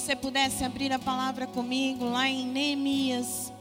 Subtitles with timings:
[0.00, 3.52] você pudesse abrir a palavra comigo lá em Neemias.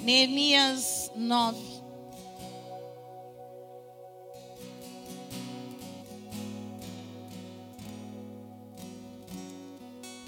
[0.00, 1.58] Neemias 9.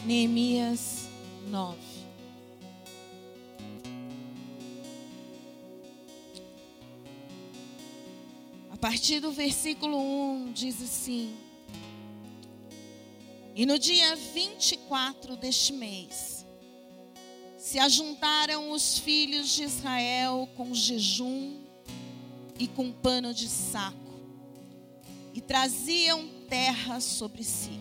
[0.05, 1.09] Neemias
[1.47, 1.79] 9.
[8.73, 11.48] A partir do versículo 1 diz assim:
[13.59, 16.47] E no dia 24 deste mês,
[17.59, 21.57] se ajuntaram os filhos de Israel com jejum
[22.57, 24.15] e com pano de saco,
[25.35, 27.81] e traziam terra sobre si.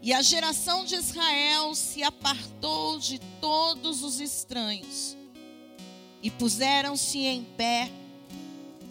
[0.00, 5.18] E a geração de Israel se apartou de todos os estranhos,
[6.22, 7.90] e puseram-se em pé,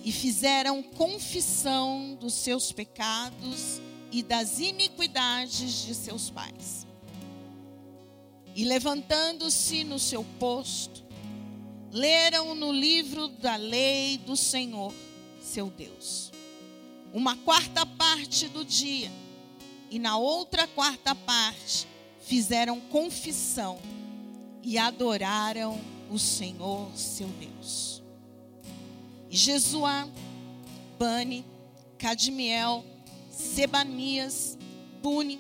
[0.06, 3.82] e fizeram confissão dos seus pecados
[4.14, 6.86] e das iniquidades de seus pais.
[8.56, 11.04] E levantando-se no seu posto,
[11.92, 14.94] leram no livro da lei do Senhor,
[15.42, 16.32] seu Deus,
[17.12, 19.12] uma quarta parte do dia
[19.90, 21.88] e na outra quarta parte
[22.22, 23.80] fizeram confissão
[24.62, 28.02] e adoraram o Senhor seu Deus.
[29.30, 30.08] E Jesuá,
[31.00, 31.44] Bani,
[31.98, 32.93] Cadmiel,
[33.34, 34.58] Sebanias,
[35.02, 35.40] Buni,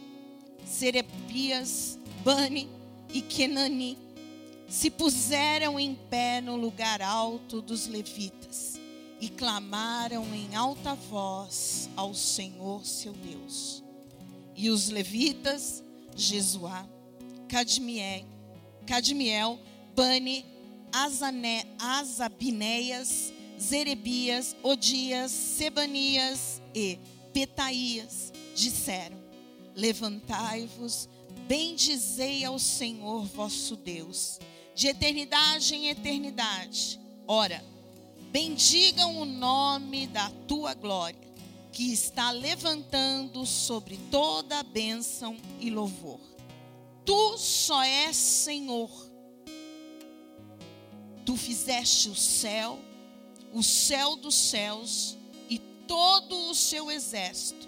[0.65, 2.67] Serepias, Bani
[3.13, 3.97] e Kenani
[4.67, 8.79] se puseram em pé no lugar alto dos levitas
[9.21, 13.83] e clamaram em alta voz ao Senhor seu Deus.
[14.55, 15.83] E os levitas,
[16.15, 16.87] Jesuá,
[17.47, 18.25] Cadmiel,
[18.87, 19.59] Cadmiel
[19.95, 20.45] Bani,
[20.91, 26.99] Azané, Azabineias, Zerebias, Odias, Sebanias e
[27.33, 29.17] Petaías disseram:
[29.75, 31.09] Levantai-vos,
[31.47, 34.39] bendizei ao Senhor vosso Deus,
[34.75, 36.99] de eternidade em eternidade.
[37.27, 37.63] Ora,
[38.31, 41.33] bendigam o nome da tua glória
[41.71, 46.19] que está levantando sobre toda a bênção e louvor.
[47.03, 48.89] Tu só és Senhor.
[51.25, 52.77] Tu fizeste o céu,
[53.51, 55.17] o céu dos céus
[55.87, 57.67] todo o seu exército,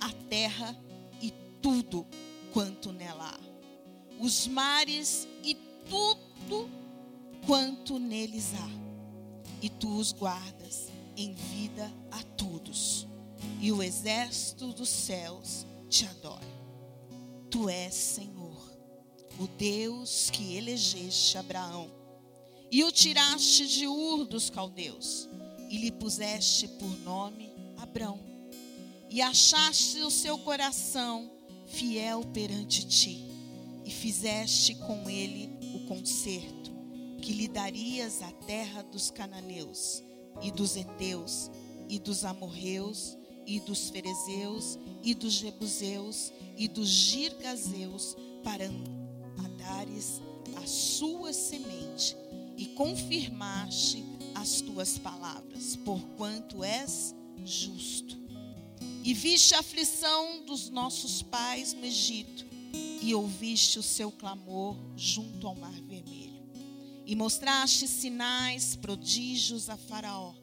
[0.00, 0.76] a terra
[1.20, 2.06] e tudo
[2.52, 5.54] quanto nela há, os mares e
[5.88, 6.70] tudo
[7.46, 8.70] quanto neles há,
[9.60, 13.06] e tu os guardas em vida a todos.
[13.60, 16.46] E o exército dos céus te adora.
[17.50, 18.76] Tu és Senhor,
[19.38, 21.90] o Deus que elegeste Abraão.
[22.70, 25.28] E o tiraste de Ur dos caldeus
[25.70, 28.18] e lhe puseste por nome Abrão
[29.10, 31.30] e achaste o seu coração
[31.66, 33.24] fiel perante ti
[33.84, 36.72] e fizeste com ele o concerto
[37.20, 40.02] que lhe darias a terra dos cananeus
[40.42, 41.50] e dos heteus
[41.88, 48.70] e dos amorreus e dos ferezeus, e dos jebuseus, e dos girgazeus, para
[49.58, 50.20] dares
[50.56, 52.16] a sua semente,
[52.56, 54.04] e confirmaste
[54.34, 57.14] as tuas palavras, porquanto és
[57.44, 58.16] justo.
[59.02, 62.46] E viste a aflição dos nossos pais no Egito,
[63.02, 66.42] e ouviste o seu clamor junto ao mar vermelho.
[67.04, 70.34] E mostraste sinais, prodígios a Faraó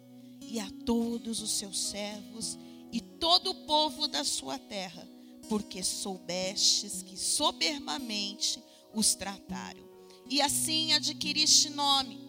[0.41, 2.57] e a todos os seus servos,
[2.91, 5.07] e todo o povo da sua terra,
[5.49, 8.61] porque soubestes que soberbamente
[8.93, 9.83] os trataram.
[10.29, 12.19] E assim adquiriste nome,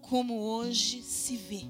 [0.00, 1.64] como hoje se vê.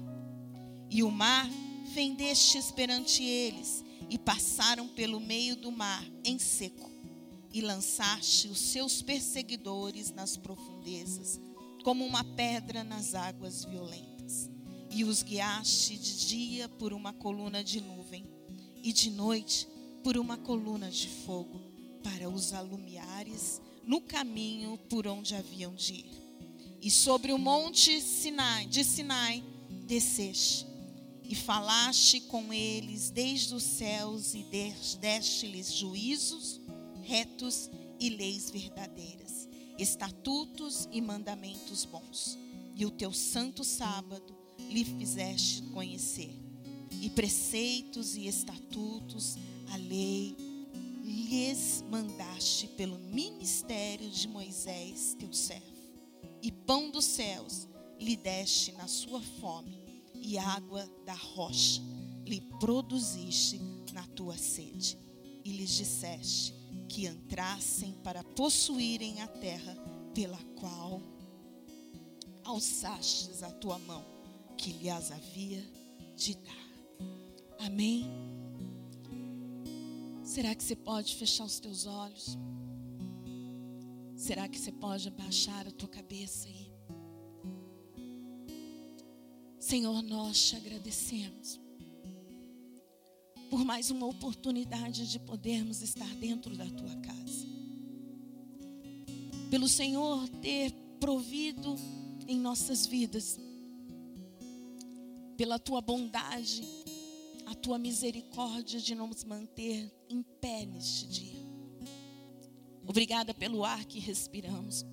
[0.89, 1.49] E o mar
[1.93, 6.89] fendestes perante eles, e passaram pelo meio do mar em seco,
[7.53, 11.39] e lançaste os seus perseguidores nas profundezas,
[11.83, 14.49] como uma pedra nas águas violentas.
[14.89, 18.25] E os guiaste de dia por uma coluna de nuvem
[18.83, 19.67] e de noite
[20.03, 21.59] por uma coluna de fogo
[22.03, 26.11] para os alumiares no caminho por onde haviam de ir.
[26.81, 29.43] E sobre o monte Sinai, de Sinai
[29.87, 30.72] desceste
[31.33, 34.45] e falaste com eles desde os céus e
[34.99, 36.61] deste-lhes juízos
[37.01, 39.49] retos e leis verdadeiras,
[39.79, 42.37] estatutos e mandamentos bons.
[42.75, 44.31] E o teu santo sábado
[44.69, 46.39] lhe fizeste conhecer
[47.01, 49.35] e preceitos e estatutos,
[49.71, 50.37] a lei,
[51.03, 55.65] lhes mandaste pelo ministério de Moisés, teu servo.
[56.43, 57.67] E pão dos céus
[57.99, 59.82] lhe deste na sua fome,
[60.23, 61.81] e água da rocha
[62.25, 63.59] lhe produziste
[63.91, 64.97] na tua sede.
[65.43, 66.53] E lhes disseste:
[66.87, 69.75] que entrassem para possuírem a terra
[70.13, 71.01] pela qual
[72.43, 74.03] alçastes a tua mão,
[74.57, 75.63] que lhes havia
[76.15, 76.63] de dar.
[77.59, 78.05] Amém?
[80.23, 82.37] Será que você pode fechar os teus olhos?
[84.15, 86.62] Será que você pode abaixar a tua cabeça aí?
[89.63, 91.57] Senhor, nós te agradecemos
[93.49, 97.47] por mais uma oportunidade de podermos estar dentro da tua casa.
[99.49, 101.77] Pelo Senhor ter provido
[102.27, 103.39] em nossas vidas,
[105.37, 106.61] pela tua bondade,
[107.45, 111.39] a tua misericórdia de nos manter em pé neste dia.
[112.85, 114.85] Obrigada pelo ar que respiramos.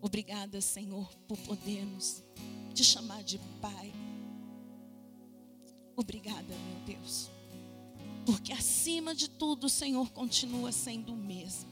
[0.00, 2.24] Obrigada, Senhor, por podermos
[2.72, 3.92] te chamar de Pai.
[5.96, 7.30] Obrigada, meu Deus.
[8.24, 11.70] Porque acima de tudo, o Senhor continua sendo o mesmo.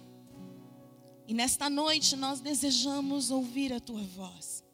[1.26, 4.64] E nesta noite nós desejamos ouvir a tua voz.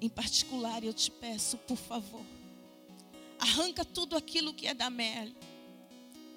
[0.00, 2.24] Em particular, eu te peço, por favor,
[3.38, 5.32] arranca tudo aquilo que é da Mel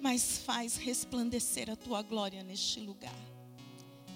[0.01, 3.13] mas faz resplandecer a tua glória neste lugar.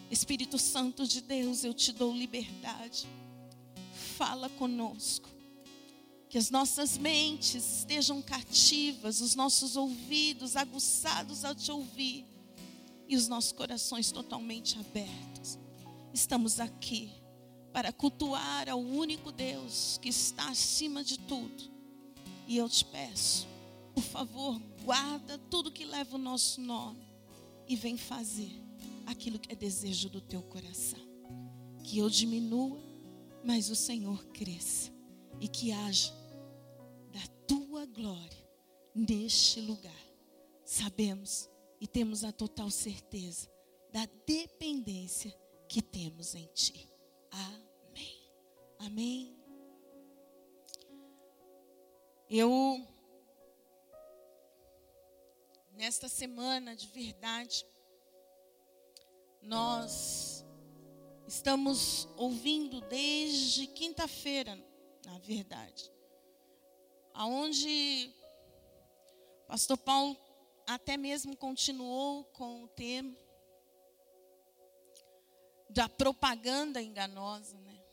[0.09, 3.07] Espírito Santo de Deus, eu te dou liberdade.
[4.25, 5.27] Fala conosco.
[6.29, 12.25] Que as nossas mentes estejam cativas, os nossos ouvidos aguçados a te ouvir
[13.05, 15.59] e os nossos corações totalmente abertos.
[16.13, 17.11] Estamos aqui
[17.73, 21.69] para cultuar ao único Deus que está acima de tudo.
[22.47, 23.45] E eu te peço,
[23.93, 27.05] por favor, guarda tudo que leva o nosso nome
[27.67, 28.57] e vem fazer
[29.05, 31.01] aquilo que é desejo do teu coração.
[31.83, 32.92] Que eu diminua,
[33.43, 34.91] mas o Senhor cresça
[35.39, 36.13] e que haja
[37.11, 38.47] da tua glória
[38.95, 39.91] neste lugar.
[40.63, 41.49] Sabemos
[41.79, 43.49] e temos a total certeza
[43.91, 45.35] da dependência
[45.67, 46.89] que temos em ti.
[47.31, 48.31] Amém.
[48.79, 49.37] Amém.
[52.29, 52.87] Eu
[55.75, 57.65] nesta semana de verdade,
[59.41, 60.32] nós
[61.27, 64.55] estamos ouvindo desde quinta-feira,
[65.05, 65.91] na verdade,
[67.13, 68.13] aonde
[69.47, 70.17] pastor Paulo
[70.65, 73.15] até mesmo continuou com o tema
[75.69, 77.83] da propaganda enganosa, né?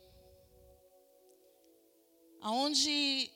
[2.40, 3.30] Aonde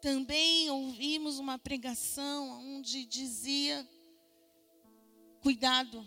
[0.00, 3.86] também ouvimos uma pregação onde dizia:
[5.40, 6.06] cuidado,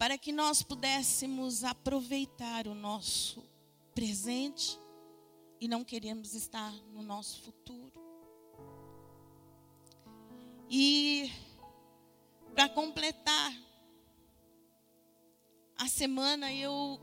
[0.00, 3.44] para que nós pudéssemos aproveitar o nosso
[3.94, 4.78] presente
[5.60, 7.92] e não queremos estar no nosso futuro.
[10.70, 11.30] E
[12.54, 13.52] para completar
[15.76, 16.98] a semana, eu,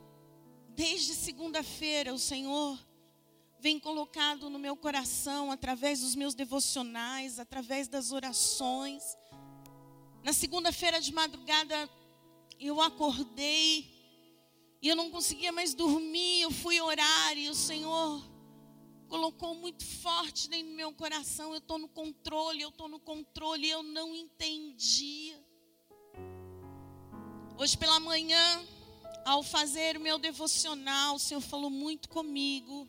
[0.70, 2.84] desde segunda-feira, o Senhor
[3.60, 9.16] vem colocado no meu coração através dos meus devocionais, através das orações.
[10.24, 11.88] Na segunda-feira de madrugada,
[12.60, 13.90] eu acordei
[14.82, 16.42] e eu não conseguia mais dormir.
[16.42, 18.24] Eu fui orar e o Senhor
[19.08, 21.52] colocou muito forte dentro do meu coração.
[21.52, 23.70] Eu estou no controle, eu estou no controle.
[23.70, 25.44] Eu não entendia.
[27.58, 28.66] Hoje pela manhã,
[29.26, 32.88] ao fazer o meu devocional, o Senhor falou muito comigo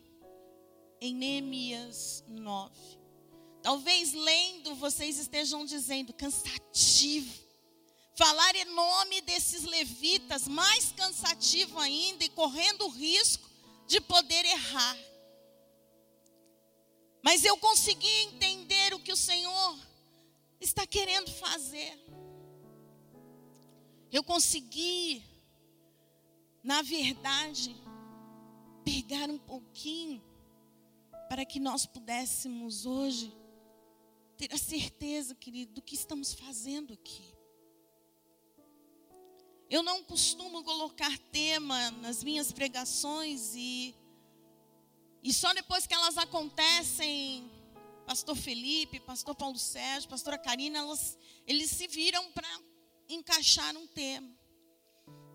[1.01, 2.99] em Neemias 9.
[3.61, 7.48] Talvez lendo vocês estejam dizendo cansativo.
[8.19, 13.49] Falar em nome desses levitas, mais cansativo ainda e correndo o risco
[13.87, 14.97] de poder errar.
[17.23, 19.79] Mas eu consegui entender o que o Senhor
[20.59, 21.97] está querendo fazer.
[24.11, 25.23] Eu consegui,
[26.61, 27.73] na verdade,
[28.83, 30.21] pegar um pouquinho
[31.29, 33.33] para que nós pudéssemos hoje
[34.35, 37.28] ter a certeza, querido, do que estamos fazendo aqui.
[39.69, 43.95] Eu não costumo colocar tema nas minhas pregações e,
[45.21, 47.47] e só depois que elas acontecem,
[48.03, 52.47] Pastor Felipe, Pastor Paulo Sérgio, Pastora Karina, elas, eles se viram para
[53.07, 54.35] encaixar um tema.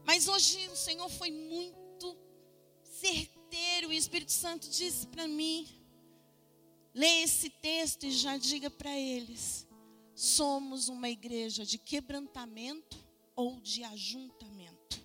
[0.04, 2.18] Mas hoje o Senhor foi muito
[2.82, 5.68] certeiro e o Espírito Santo disse para mim:
[6.92, 9.64] Leia esse texto e já diga para eles:
[10.12, 13.03] somos uma igreja de quebrantamento
[13.36, 15.00] ou de ajuntamento?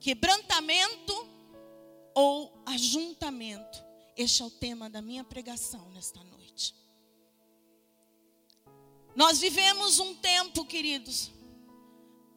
[0.00, 1.14] Quebrantamento
[2.14, 3.84] ou ajuntamento?
[4.16, 6.74] Este é o tema da minha pregação nesta noite.
[9.14, 11.30] Nós vivemos um tempo, queridos,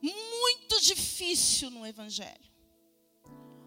[0.02, 2.52] muito difícil no Evangelho.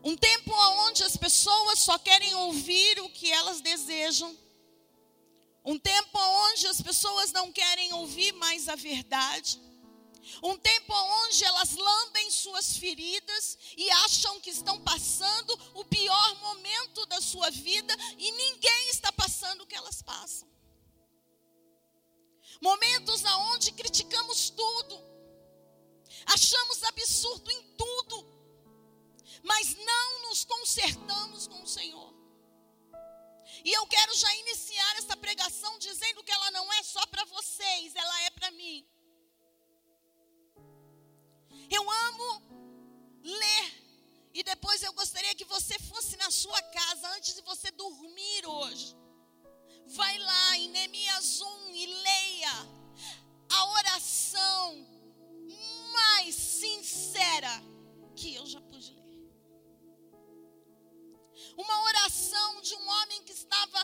[0.03, 4.37] Um tempo onde as pessoas só querem ouvir o que elas desejam.
[5.65, 9.59] Um tempo onde as pessoas não querem ouvir mais a verdade.
[10.43, 17.07] Um tempo onde elas lambem suas feridas e acham que estão passando o pior momento
[17.07, 20.49] da sua vida e ninguém está passando o que elas passam.
[22.61, 25.03] Momentos aonde criticamos tudo,
[26.27, 28.27] achamos absurdo em tudo,
[29.43, 32.15] mas não nos consertamos com o Senhor.
[33.65, 37.95] E eu quero já iniciar essa pregação dizendo que ela não é só para vocês,
[37.95, 38.87] ela é para mim.
[41.71, 42.43] Eu amo
[43.23, 43.85] ler.
[44.33, 48.97] E depois eu gostaria que você fosse na sua casa antes de você dormir hoje.
[49.87, 52.53] Vai lá em Neemias 1 e leia
[53.51, 54.87] a oração
[55.93, 57.63] mais sincera
[58.17, 59.05] que eu já pude ler.
[61.57, 63.84] Uma oração de um homem que estava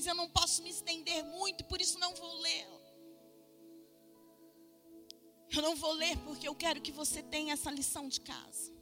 [0.00, 2.66] mas eu não posso me estender muito, por isso não vou ler.
[5.54, 8.72] Eu não vou ler porque eu quero que você tenha essa lição de casa.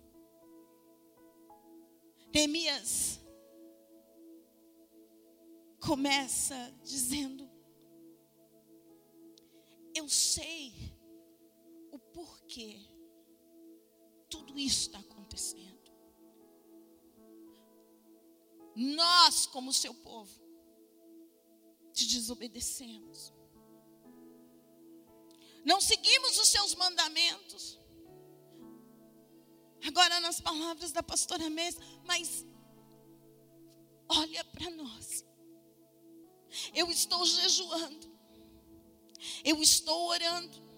[2.32, 3.18] Neemias
[5.80, 7.50] começa dizendo:
[9.92, 10.72] Eu sei
[11.90, 12.78] o porquê
[14.30, 15.90] tudo isso está acontecendo.
[18.76, 20.47] Nós, como seu povo,
[21.98, 23.32] te desobedecemos.
[25.64, 27.78] Não seguimos os seus mandamentos.
[29.86, 32.46] Agora, nas palavras da pastora Mesa, mas
[34.08, 35.24] olha para nós.
[36.72, 38.08] Eu estou jejuando.
[39.44, 40.68] Eu estou orando.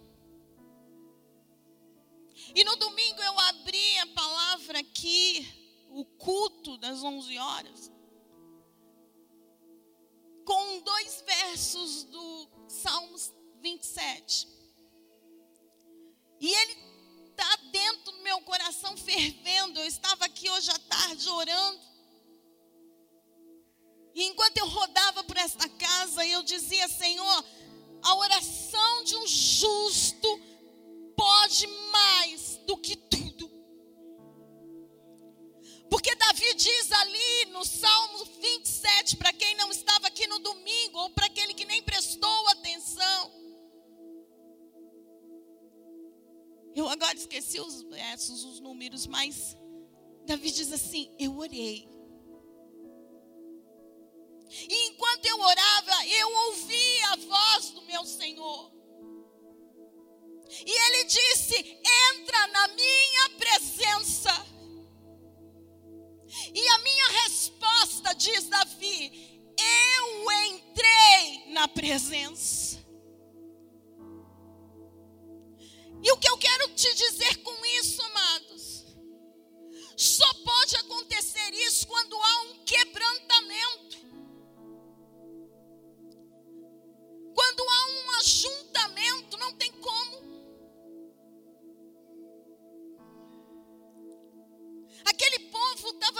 [2.55, 5.47] E no domingo eu abri a palavra aqui,
[5.91, 7.93] o culto das 11 horas,
[10.51, 14.49] com dois versos do Salmos 27.
[16.41, 16.77] E ele
[17.29, 19.79] está dentro do meu coração fervendo.
[19.79, 21.81] Eu estava aqui hoje à tarde orando.
[24.13, 27.45] E enquanto eu rodava por esta casa, eu dizia, Senhor,
[28.03, 30.29] a oração de um justo
[31.17, 32.97] pode mais do que
[36.63, 41.55] diz ali no Salmo 27, para quem não estava aqui no domingo, ou para aquele
[41.55, 43.33] que nem prestou atenção.
[46.75, 49.57] Eu agora esqueci os versos, os números, mas
[50.27, 51.89] Davi diz assim: Eu orei.
[54.69, 58.73] E enquanto eu orava, eu ouvi a voz do meu Senhor.
[60.67, 64.50] E ele disse: entra na minha presença.
[66.55, 72.79] E a minha resposta, diz Davi, eu entrei na presença.
[76.03, 78.87] E o que eu quero te dizer com isso, amados?
[79.97, 83.99] Só pode acontecer isso quando há um quebrantamento.
[87.35, 90.30] Quando há um ajuntamento, não tem como.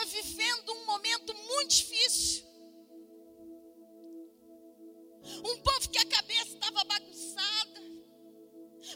[0.01, 2.45] Estava vivendo um momento muito difícil.
[5.45, 7.81] Um povo que a cabeça estava bagunçada,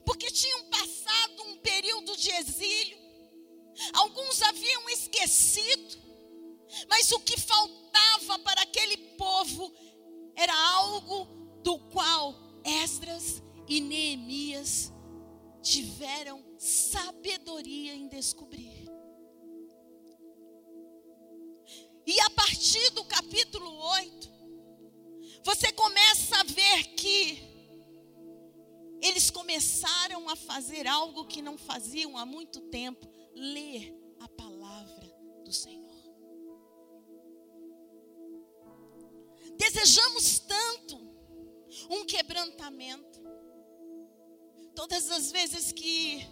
[0.04, 2.98] porque tinham passado um período de exílio.
[3.92, 5.98] Alguns haviam esquecido,
[6.88, 9.72] mas o que faltava para aquele povo
[10.36, 11.26] era algo
[11.62, 12.34] do qual
[12.64, 14.92] Esdras e Neemias
[15.62, 18.84] tiveram sabedoria em descobrir.
[22.06, 24.30] E a partir do capítulo 8,
[25.42, 27.42] você começa a ver que
[29.00, 35.06] eles começaram a fazer algo que não faziam há muito tempo: ler a palavra
[35.44, 35.84] do Senhor.
[39.56, 40.96] Desejamos tanto
[41.90, 43.22] um quebrantamento.
[44.74, 46.26] Todas as vezes que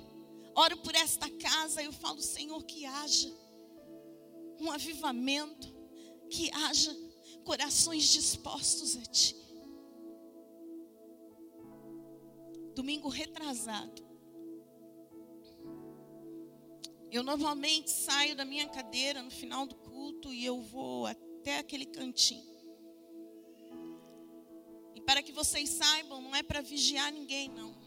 [0.55, 3.42] oro por esta casa, eu falo, Senhor, que haja
[4.63, 5.75] um avivamento,
[6.31, 6.97] que haja
[7.45, 9.37] corações dispostos a Ti.
[12.75, 14.03] Domingo retrasado,
[17.11, 21.85] eu normalmente saio da minha cadeira no final do culto e eu vou até aquele
[21.85, 22.51] cantinho.
[24.95, 27.82] E para que vocês saibam, não é para vigiar ninguém, não.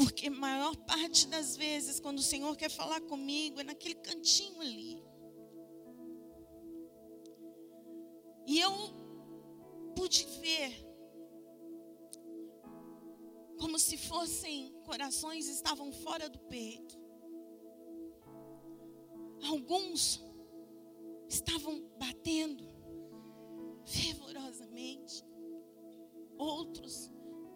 [0.00, 4.58] Porque a maior parte das vezes, quando o Senhor quer falar comigo, é naquele cantinho
[4.62, 5.04] ali.
[8.46, 8.72] E eu
[9.94, 10.72] pude ver
[13.58, 16.98] como se fossem corações estavam fora do peito.
[19.50, 20.24] Alguns
[21.28, 22.66] estavam batendo
[23.84, 25.22] fervorosamente.
[26.38, 27.12] Outros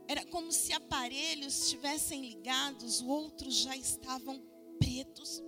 [0.06, 4.40] era como se aparelhos estivessem ligados, outros já estavam
[4.78, 5.42] pretos.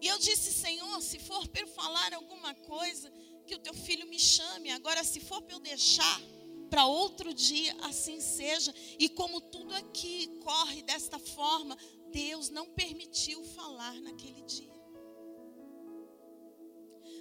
[0.00, 3.12] E eu disse, Senhor, se for para eu falar alguma coisa,
[3.50, 4.70] que o teu filho me chame.
[4.70, 6.20] Agora, se for para eu deixar
[6.70, 8.72] para outro dia, assim seja.
[8.96, 11.76] E como tudo aqui corre desta forma,
[12.12, 14.72] Deus não permitiu falar naquele dia.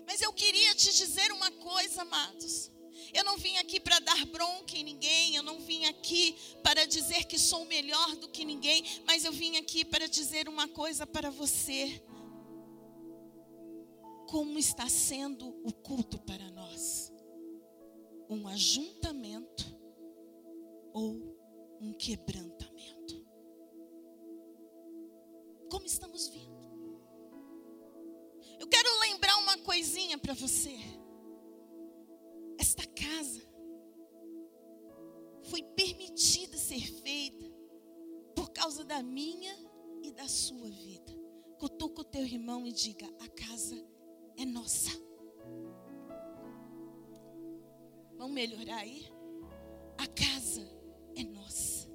[0.06, 2.72] Mas eu queria te dizer uma coisa, amados.
[3.14, 7.26] Eu não vim aqui para dar bronca em ninguém, eu não vim aqui para dizer
[7.26, 11.30] que sou melhor do que ninguém, mas eu vim aqui para dizer uma coisa para
[11.30, 12.04] você.
[14.28, 17.12] Como está sendo o culto para nós?
[18.30, 19.66] Um ajuntamento
[20.94, 21.36] ou
[21.82, 23.26] um quebrantamento?
[25.70, 26.50] Como estamos vindo?
[28.60, 30.78] Eu quero lembrar uma coisinha para você.
[32.70, 33.42] Esta casa
[35.46, 37.44] foi permitida ser feita
[38.36, 39.52] por causa da minha
[40.04, 41.12] e da sua vida.
[41.58, 43.84] Cutuca o teu irmão e diga: a casa
[44.38, 44.92] é nossa.
[48.16, 49.12] Vamos melhorar aí?
[49.98, 50.62] A casa
[51.16, 51.90] é nossa.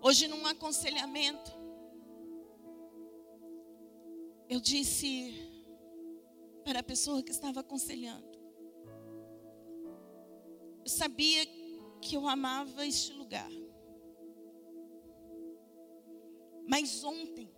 [0.00, 1.52] Hoje, num aconselhamento,
[4.48, 5.55] eu disse
[6.66, 8.26] para a pessoa que estava aconselhando.
[10.84, 11.46] Eu sabia
[12.02, 13.48] que eu amava este lugar.
[16.66, 17.48] Mas ontem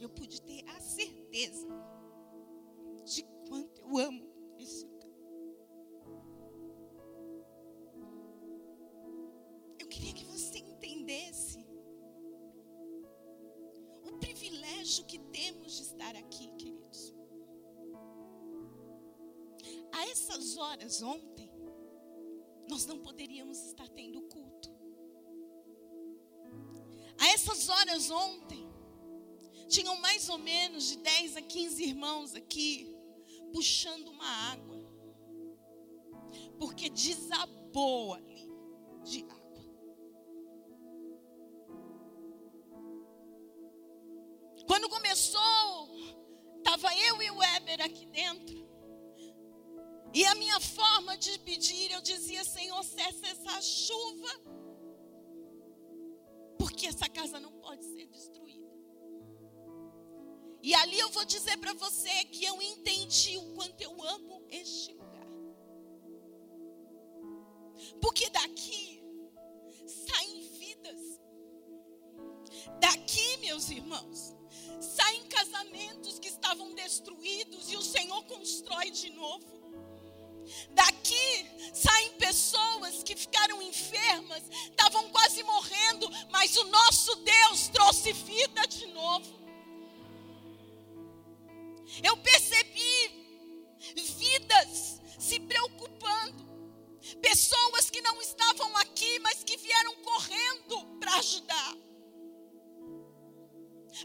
[0.00, 1.68] eu pude ter a certeza
[3.04, 4.26] de quanto eu amo
[4.58, 5.10] esse lugar.
[9.78, 11.58] Eu queria que você entendesse
[14.02, 17.17] o privilégio que temos de estar aqui, queridos
[20.18, 21.50] essas horas ontem,
[22.68, 24.68] nós não poderíamos estar tendo culto.
[27.18, 28.68] A essas horas ontem,
[29.68, 32.96] tinham mais ou menos de 10 a 15 irmãos aqui,
[33.52, 34.78] puxando uma água,
[36.58, 38.48] porque desabou ali
[39.04, 39.38] de água.
[44.66, 45.88] Quando começou,
[46.58, 48.67] estava eu e o Weber aqui dentro.
[50.12, 54.28] E a minha forma de pedir, eu dizia: Senhor, cessa essa chuva,
[56.58, 58.68] porque essa casa não pode ser destruída.
[60.62, 64.92] E ali eu vou dizer para você que eu entendi o quanto eu amo este
[64.92, 65.28] lugar.
[68.00, 69.02] Porque daqui
[69.86, 71.00] saem vidas.
[72.80, 74.34] Daqui, meus irmãos,
[74.80, 79.57] saem casamentos que estavam destruídos e o Senhor constrói de novo.
[80.70, 88.66] Daqui saem pessoas que ficaram enfermas, estavam quase morrendo, mas o nosso Deus trouxe vida
[88.66, 89.38] de novo.
[92.02, 93.26] Eu percebi
[93.94, 96.46] vidas se preocupando,
[97.20, 101.76] pessoas que não estavam aqui, mas que vieram correndo para ajudar.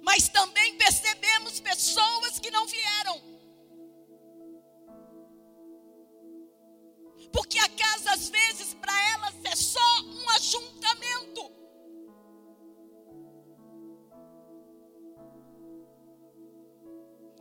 [0.02, 3.33] Mas também percebemos pessoas que não vieram
[7.34, 11.52] porque a casa muitas vezes para elas é só um ajuntamento.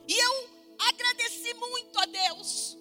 [0.08, 0.32] E eu
[0.78, 2.78] agradeci muito a Deus.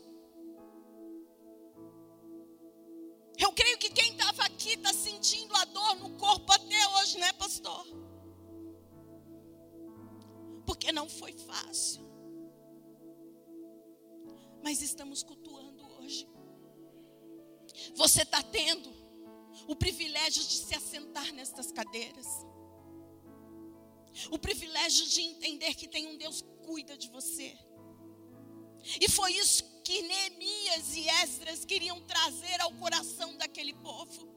[3.38, 7.34] Eu creio que quem estava aqui está sentindo a dor no corpo até hoje, né,
[7.34, 7.86] pastor?
[10.66, 12.02] Porque não foi fácil.
[14.64, 15.61] Mas estamos cultuando.
[18.02, 18.92] Você está tendo
[19.68, 22.26] o privilégio de se assentar nestas cadeiras.
[24.32, 27.56] O privilégio de entender que tem um Deus que cuida de você.
[29.00, 34.28] E foi isso que Neemias e Esdras queriam trazer ao coração daquele povo.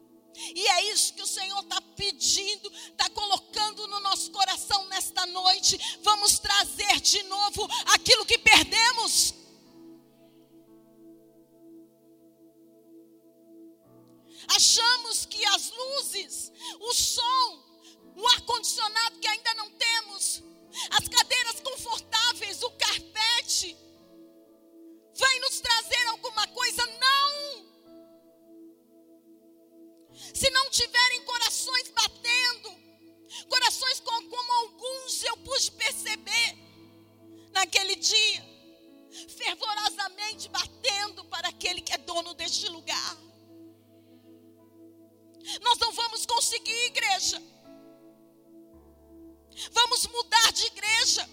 [0.55, 5.79] E é isso que o Senhor está pedindo, está colocando no nosso coração nesta noite.
[6.03, 9.44] Vamos trazer de novo aquilo que perdemos.
[30.45, 32.77] Se não tiverem corações batendo,
[33.49, 36.59] corações como, alguns eu pude perceber
[37.51, 38.45] naquele dia,
[39.39, 43.17] fervorosamente batendo para aquele que é dono deste lugar.
[45.63, 47.43] Nós não vamos conseguir, igreja.
[49.71, 51.27] Vamos mudar de igreja.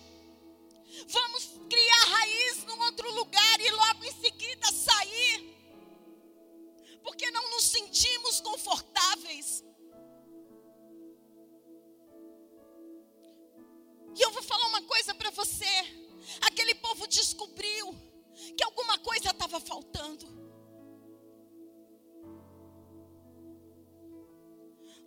[1.08, 5.51] Vamos criar raiz num outro lugar e logo em seguida sair.
[7.12, 9.66] Porque não nos sentimos confortáveis.
[14.18, 15.66] E eu vou falar uma coisa para você.
[16.48, 17.94] Aquele povo descobriu
[18.56, 20.26] que alguma coisa estava faltando.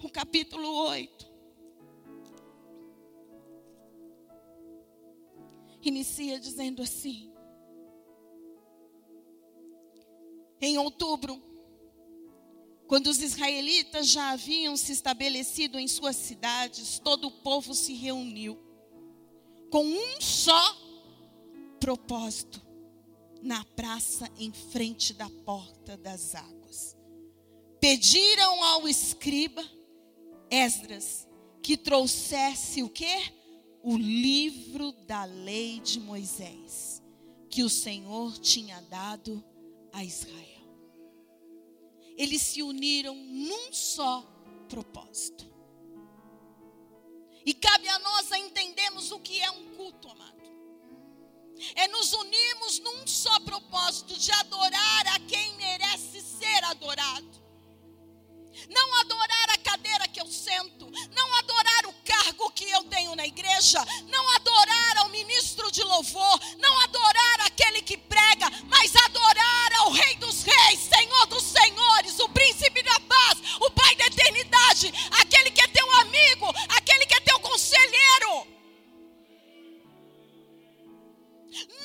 [0.02, 1.32] o capítulo 8.
[5.80, 7.32] Inicia dizendo assim:
[10.60, 11.53] Em outubro,
[12.86, 18.58] quando os israelitas já haviam se estabelecido em suas cidades, todo o povo se reuniu
[19.70, 20.76] com um só
[21.80, 22.62] propósito
[23.42, 26.96] na praça em frente da porta das águas.
[27.80, 29.62] Pediram ao escriba
[30.50, 31.26] Esdras,
[31.62, 33.32] que trouxesse o quê?
[33.82, 37.02] O livro da lei de Moisés,
[37.50, 39.44] que o Senhor tinha dado
[39.92, 40.53] a Israel.
[42.16, 44.22] Eles se uniram num só
[44.68, 45.52] propósito.
[47.44, 50.42] E cabe a nós a entendermos o que é um culto, amado.
[51.74, 57.44] É nos unirmos num só propósito de adorar a quem merece ser adorado.
[58.68, 63.26] Não adorar a cadeira que eu sento, não adorar o cargo que eu tenho na
[63.26, 69.90] igreja, não adorar ao ministro de louvor, não adorar aquele que prega, mas adorar ao
[69.90, 75.50] Rei dos Reis, Senhor dos Senhores, o Príncipe da Paz, o Pai da eternidade, aquele
[75.50, 78.46] que é teu amigo, aquele que é teu conselheiro.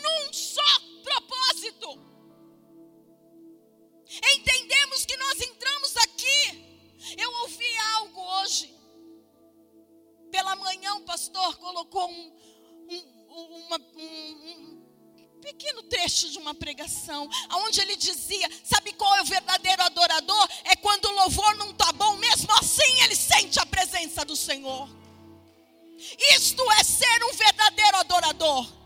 [0.04, 2.00] Num só propósito.
[4.36, 6.69] Entendemos que nós entramos aqui
[7.20, 8.74] eu ouvi algo hoje.
[10.32, 12.34] Pela manhã, o pastor colocou um,
[12.90, 19.22] um, uma, um, um pequeno trecho de uma pregação, onde ele dizia: Sabe qual é
[19.22, 20.50] o verdadeiro adorador?
[20.66, 24.90] É quando o louvor não está bom, mesmo assim ele sente a presença do Senhor.
[26.36, 28.80] Isto é ser um verdadeiro adorador.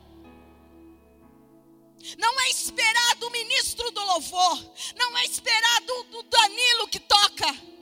[2.18, 7.73] Não é esperar do ministro do louvor, não é esperar do, do Danilo que toca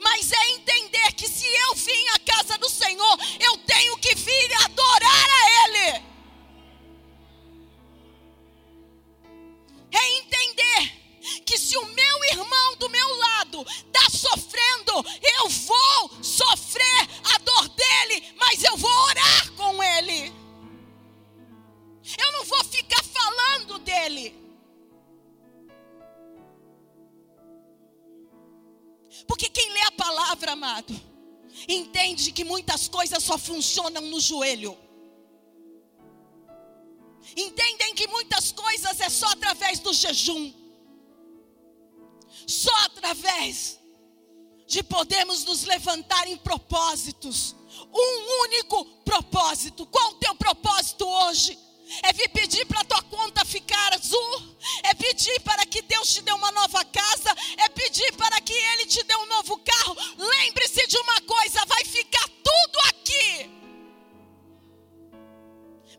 [0.00, 4.52] mas é entender que se eu vim à casa do Senhor, eu tenho que vir
[4.64, 6.04] adorar a Ele.
[9.92, 11.06] É entender
[11.44, 14.92] que se o meu irmão do meu lado está sofrendo,
[15.38, 20.32] eu vou sofrer a dor dele, mas eu vou orar com ele.
[22.18, 24.45] Eu não vou ficar falando dele.
[29.26, 30.94] Porque quem lê a palavra, amado,
[31.68, 34.76] entende que muitas coisas só funcionam no joelho.
[37.36, 40.52] Entendem que muitas coisas é só através do jejum.
[42.46, 43.80] Só através
[44.66, 47.56] de podermos nos levantar em propósitos.
[47.92, 49.86] Um único propósito.
[49.86, 51.58] Qual o teu propósito hoje?
[52.02, 56.32] É pedir para a tua conta ficar azul, é pedir para que Deus te dê
[56.32, 59.96] uma nova casa, é pedir para que Ele te dê um novo carro.
[60.16, 63.50] Lembre-se de uma coisa: vai ficar tudo aqui.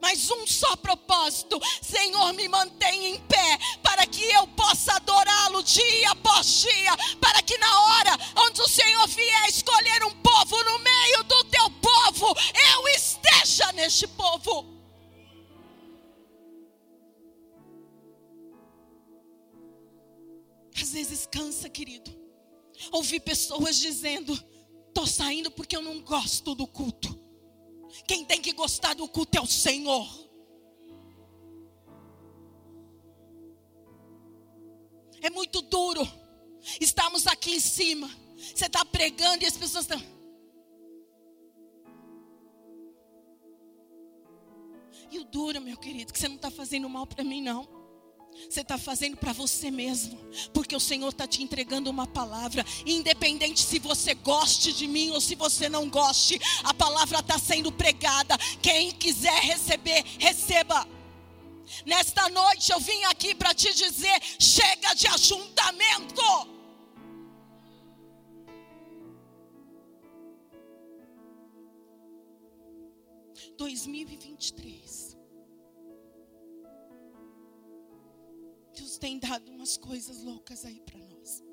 [0.02, 6.12] Mas um só propósito: Senhor, me mantenha em pé, para que eu possa adorá-lo dia
[6.12, 11.24] após dia, para que na hora onde o Senhor vier escolher um povo no meio
[11.24, 12.36] do teu povo,
[12.74, 14.77] eu esteja neste povo.
[20.82, 22.12] Às vezes cansa, querido.
[22.92, 24.34] Ouvir pessoas dizendo:
[24.88, 27.18] estou saindo porque eu não gosto do culto.
[28.08, 30.08] Quem tem que gostar do culto é o Senhor.
[35.22, 36.08] É muito duro.
[36.80, 38.10] Estamos aqui em cima.
[38.38, 40.18] Você está pregando e as pessoas estão.
[45.10, 47.77] E o duro, meu querido, que você não está fazendo mal para mim, não.
[48.50, 50.18] Você está fazendo para você mesmo,
[50.54, 55.20] porque o Senhor está te entregando uma palavra, independente se você goste de mim ou
[55.20, 58.38] se você não goste, a palavra está sendo pregada.
[58.62, 60.88] Quem quiser receber, receba.
[61.86, 66.56] Nesta noite eu vim aqui para te dizer: chega de ajuntamento.
[73.58, 74.87] Dois mil e vinte e três.
[78.78, 81.44] Deus tem dado umas coisas loucas aí para nós.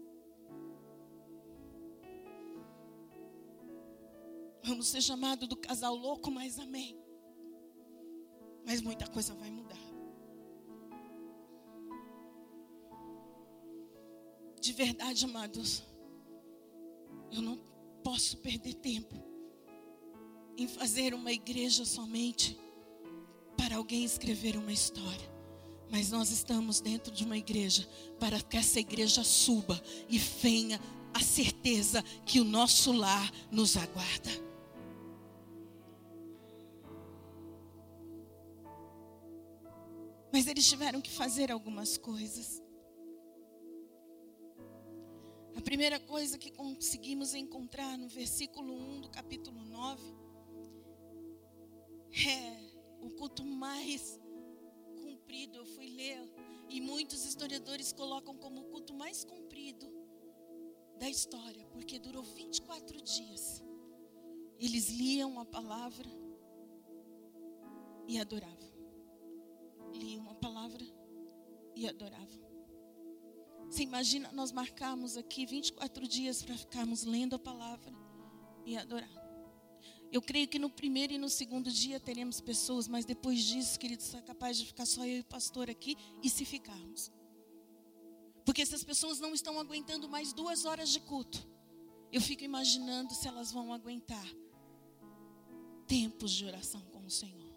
[4.62, 6.98] Vamos ser chamados do casal louco, mas amém.
[8.66, 9.78] Mas muita coisa vai mudar.
[14.60, 15.82] De verdade, amados,
[17.30, 17.58] eu não
[18.02, 19.14] posso perder tempo
[20.56, 22.58] em fazer uma igreja somente
[23.56, 25.33] para alguém escrever uma história.
[25.94, 30.80] Mas nós estamos dentro de uma igreja para que essa igreja suba e venha
[31.14, 34.28] a certeza que o nosso lar nos aguarda.
[40.32, 42.60] Mas eles tiveram que fazer algumas coisas.
[45.56, 50.02] A primeira coisa que conseguimos encontrar no versículo 1 do capítulo 9
[52.26, 54.23] é o culto mais
[55.34, 56.30] comprido, eu fui ler,
[56.68, 59.90] e muitos historiadores colocam como o culto mais comprido
[60.96, 63.62] da história, porque durou 24 dias.
[64.60, 66.08] Eles liam a palavra
[68.06, 68.72] e adoravam.
[69.92, 70.84] Liam a palavra
[71.74, 72.44] e adoravam.
[73.68, 77.92] Você imagina nós marcarmos aqui 24 dias para ficarmos lendo a palavra
[78.64, 79.23] e adorar.
[80.14, 84.14] Eu creio que no primeiro e no segundo dia teremos pessoas, mas depois disso, queridos,
[84.14, 87.10] é capaz de ficar só eu e o pastor aqui e se ficarmos.
[88.44, 91.44] Porque essas pessoas não estão aguentando mais duas horas de culto.
[92.12, 94.24] Eu fico imaginando se elas vão aguentar
[95.88, 97.52] tempos de oração com o Senhor.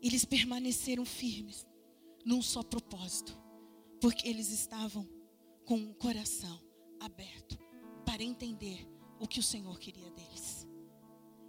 [0.00, 1.66] Eles permaneceram firmes
[2.24, 3.36] num só propósito,
[4.00, 5.08] porque eles estavam
[5.64, 6.56] com o coração
[7.00, 7.58] aberto
[8.04, 10.66] para entender o que o Senhor queria deles.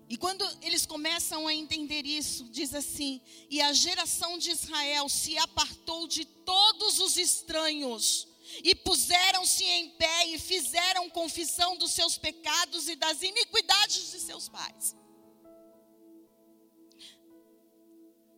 [0.10, 5.38] E quando eles começam a entender isso, diz assim: E a geração de Israel se
[5.38, 8.27] apartou de todos os estranhos,
[8.63, 14.47] e puseram-se em pé e fizeram confissão dos seus pecados e das iniquidades de seus
[14.47, 14.95] pais.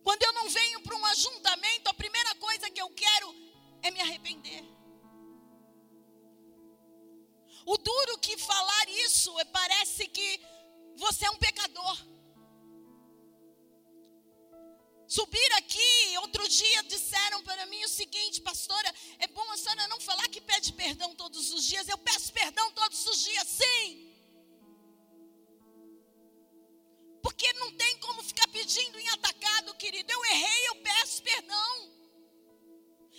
[0.02, 3.34] Quando eu não venho para um ajuntamento, a primeira coisa que eu quero
[3.82, 4.64] é me arrepender.
[7.72, 10.28] O duro que falar isso é, parece que
[10.96, 11.96] você é um pecador.
[15.06, 20.00] Subir aqui, outro dia disseram para mim o seguinte, pastora, é bom a senhora não
[20.00, 21.88] falar que pede perdão todos os dias.
[21.88, 23.84] Eu peço perdão todos os dias, sim.
[27.22, 30.10] Porque não tem como ficar pedindo em atacado, querido.
[30.10, 32.00] Eu errei, eu peço perdão.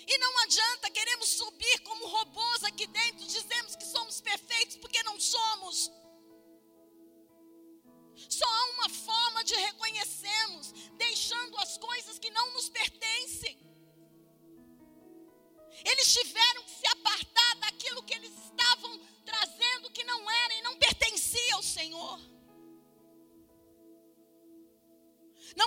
[0.08, 3.51] E não adianta, queremos subir como robôs aqui dentro, dizemos
[5.32, 6.01] somos.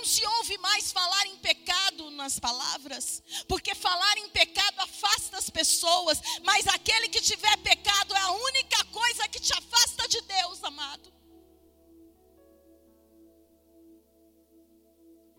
[0.04, 5.48] Não se ouve mais falar em pecado nas palavras, porque falar em pecado afasta as
[5.48, 10.62] pessoas, mas aquele que tiver pecado é a única coisa que te afasta de Deus,
[10.62, 11.10] amado.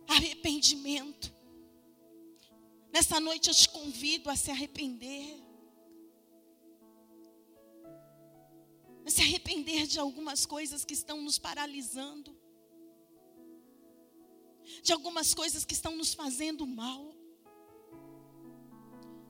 [0.07, 1.31] arrependimento.
[2.91, 5.43] Nessa noite eu te convido a se arrepender.
[9.05, 12.34] A se arrepender de algumas coisas que estão nos paralisando.
[14.83, 17.13] De algumas coisas que estão nos fazendo mal.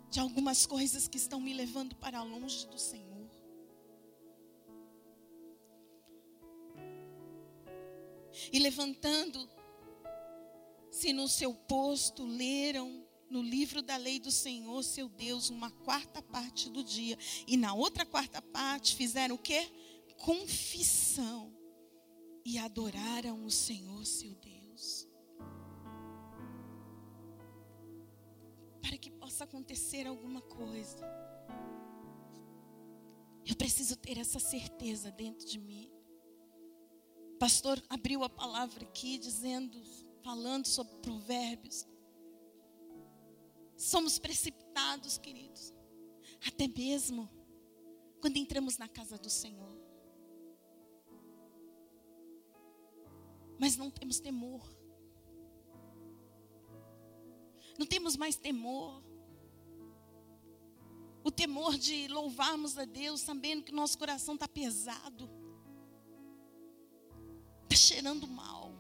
[0.10, 3.30] De algumas coisas que estão me levando para longe do Senhor.
[8.52, 9.50] E levantando
[10.92, 16.22] se no seu posto leram no livro da lei do Senhor, seu Deus, uma quarta
[16.22, 19.70] parte do dia, e na outra quarta parte fizeram o quê?
[20.18, 21.54] Confissão
[22.46, 24.55] e adoraram o Senhor, seu Deus.
[28.86, 31.04] Para que possa acontecer alguma coisa,
[33.44, 35.92] eu preciso ter essa certeza dentro de mim.
[37.34, 39.82] O pastor abriu a palavra aqui dizendo
[40.22, 41.88] falando sobre provérbios.
[43.76, 45.74] Somos precipitados, queridos,
[46.48, 47.28] até mesmo
[48.22, 49.82] quando entramos na casa do Senhor.
[53.60, 54.85] Mas não temos temor.
[57.78, 59.04] Não temos mais temor.
[61.24, 65.30] O temor de louvarmos a Deus, sabendo que nosso coração está pesado,
[67.64, 68.72] está cheirando mal.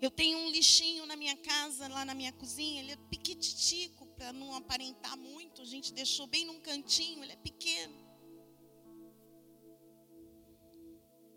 [0.00, 2.80] Eu tenho um lixinho na minha casa, lá na minha cozinha.
[2.80, 5.62] Ele é piquititico, para não aparentar muito.
[5.62, 7.98] A gente deixou bem num cantinho, ele é pequeno.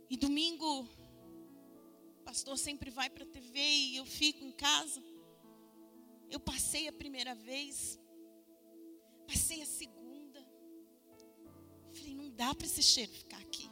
[0.07, 0.87] E domingo,
[2.35, 5.01] pastor sempre vai para a TV e eu fico em casa.
[6.29, 7.97] Eu passei a primeira vez,
[9.25, 10.45] passei a segunda.
[11.93, 13.69] Falei, não dá para esse cheiro ficar aqui.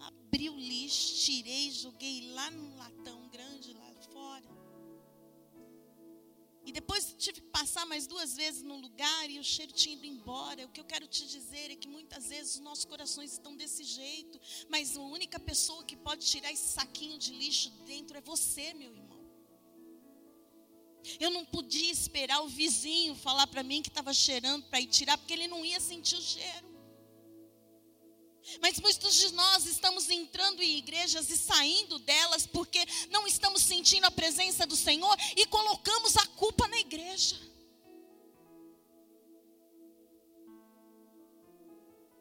[0.00, 3.21] Abri o lixo, tirei, joguei lá no latão
[6.72, 10.64] Depois tive que passar mais duas vezes no lugar e o cheiro tinha ido embora.
[10.64, 13.84] O que eu quero te dizer é que muitas vezes os nossos corações estão desse
[13.84, 18.72] jeito, mas a única pessoa que pode tirar esse saquinho de lixo dentro é você,
[18.74, 19.20] meu irmão.
[21.20, 25.18] Eu não podia esperar o vizinho falar para mim que estava cheirando para ir tirar,
[25.18, 26.71] porque ele não ia sentir o cheiro.
[28.60, 34.04] Mas muitos de nós estamos entrando em igrejas e saindo delas porque não estamos sentindo
[34.04, 37.36] a presença do Senhor e colocamos a culpa na igreja.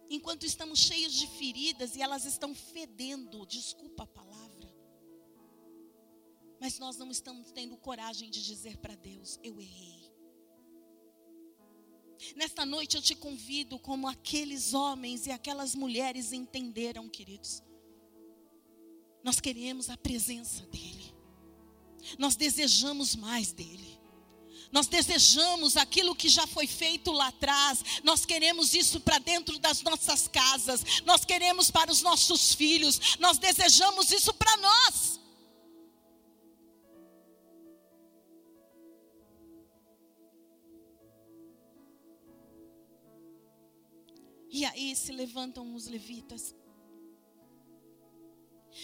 [0.10, 4.69] Enquanto estamos cheios de feridas e elas estão fedendo, desculpa a palavra.
[6.60, 10.00] Mas nós não estamos tendo coragem de dizer para Deus: eu errei.
[12.36, 17.63] Nesta noite eu te convido, como aqueles homens e aquelas mulheres entenderam, queridos.
[19.23, 21.13] Nós queremos a presença dEle,
[22.17, 24.01] nós desejamos mais dEle.
[24.71, 27.84] Nós desejamos aquilo que já foi feito lá atrás.
[28.05, 31.01] Nós queremos isso para dentro das nossas casas.
[31.03, 33.17] Nós queremos para os nossos filhos.
[33.19, 35.20] Nós desejamos isso para nós.
[44.62, 46.56] E aí se levantam os levitas.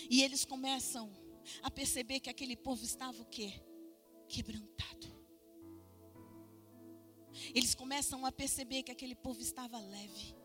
[0.09, 1.15] E eles começam
[1.61, 3.61] a perceber que aquele povo estava o quê?
[4.27, 5.07] Quebrantado.
[7.53, 10.35] Eles começam a perceber que aquele povo estava leve.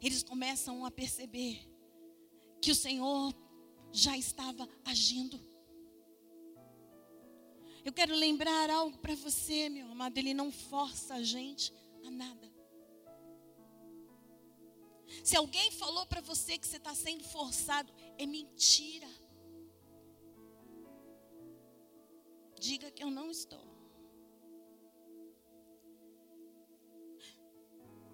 [0.00, 1.68] Eles começam a perceber
[2.60, 3.34] que o Senhor
[3.90, 5.40] já estava agindo.
[7.84, 10.16] Eu quero lembrar algo para você, meu amado.
[10.16, 11.72] Ele não força a gente
[12.04, 12.51] a nada.
[15.22, 19.08] Se alguém falou para você que você está sendo forçado, é mentira.
[22.58, 23.64] Diga que eu não estou.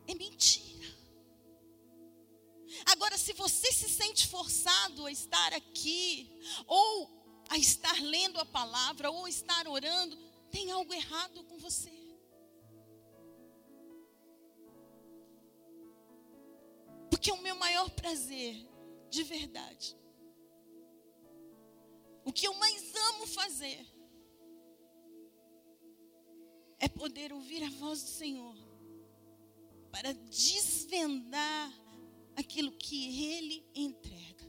[0.07, 0.87] É mentira.
[2.87, 6.31] Agora, se você se sente forçado a estar aqui,
[6.66, 7.11] ou
[7.49, 10.17] a estar lendo a palavra, ou estar orando,
[10.50, 11.98] tem algo errado com você.
[17.19, 18.64] Porque o meu maior prazer,
[19.10, 19.98] de verdade,
[22.25, 23.85] o que eu mais amo fazer,
[26.79, 28.54] é poder ouvir a voz do Senhor,
[29.90, 31.73] para desvendar
[32.37, 34.48] aquilo que Ele entrega.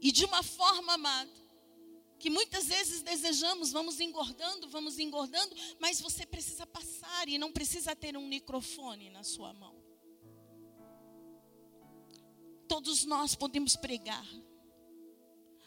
[0.00, 1.32] E de uma forma, amado,
[2.20, 7.96] que muitas vezes desejamos, vamos engordando, vamos engordando, mas você precisa passar e não precisa
[7.96, 9.77] ter um microfone na sua mão.
[12.68, 14.26] Todos nós podemos pregar.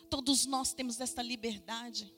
[0.10, 2.14] Todos nós temos essa liberdade.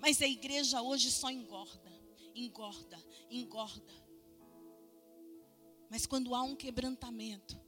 [0.00, 1.92] Mas a igreja hoje só engorda,
[2.34, 2.98] engorda,
[3.30, 3.92] engorda.
[5.90, 7.60] Mas quando há um quebrantamento,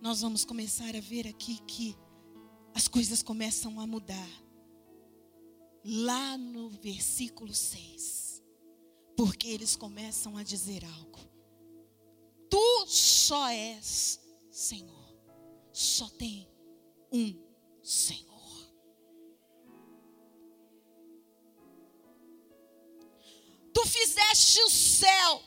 [0.00, 1.96] nós vamos começar a ver aqui que
[2.74, 4.30] as coisas começam a mudar.
[5.84, 8.42] Lá no versículo 6,
[9.16, 11.18] porque eles começam a dizer algo.
[12.48, 14.21] Tu só és
[14.62, 15.16] Senhor,
[15.72, 16.48] só tem
[17.10, 17.34] um
[17.82, 18.72] Senhor.
[23.74, 25.42] Tu fizeste o céu,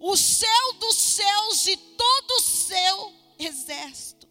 [0.00, 4.28] o céu dos céus e todo o seu exército,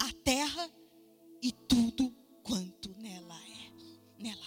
[0.00, 0.70] a terra
[1.42, 2.14] e tudo
[2.44, 4.46] quanto nela é, nela.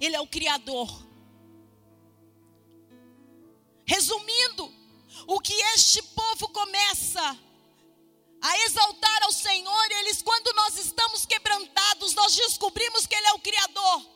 [0.00, 0.88] Ele é o criador.
[3.84, 4.31] Resumindo,
[5.34, 7.38] o que este povo começa
[8.42, 13.38] a exaltar ao Senhor, eles quando nós estamos quebrantados, nós descobrimos que ele é o
[13.38, 14.06] criador.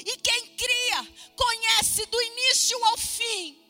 [0.00, 3.68] E quem cria, conhece do início ao fim.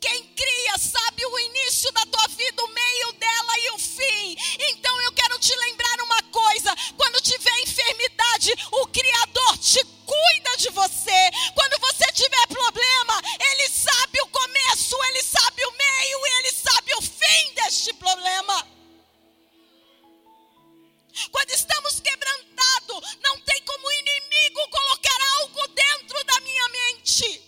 [0.00, 4.36] Quem cria sabe o início da tua vida, o meio dela e o fim.
[4.70, 10.70] Então eu quero te lembrar uma coisa: quando tiver enfermidade, o Criador te cuida de
[10.70, 11.30] você.
[11.54, 13.22] Quando você tiver problema,
[14.88, 18.66] começo, Ele sabe o meio e Ele sabe o fim deste problema.
[21.30, 27.42] Quando estamos quebrantados, não tem como o inimigo colocar algo dentro da minha mente.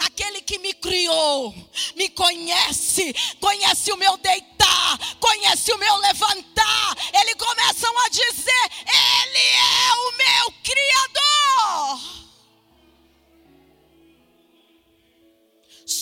[0.00, 1.54] Aquele que me criou,
[1.94, 6.96] me conhece, conhece o meu deitar, conhece o meu levantar.
[7.14, 12.25] Eles começam a dizer: Ele é o meu Criador.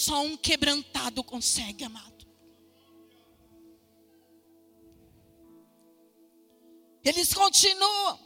[0.05, 2.27] Só um quebrantado consegue, amado.
[7.03, 8.19] Eles continuam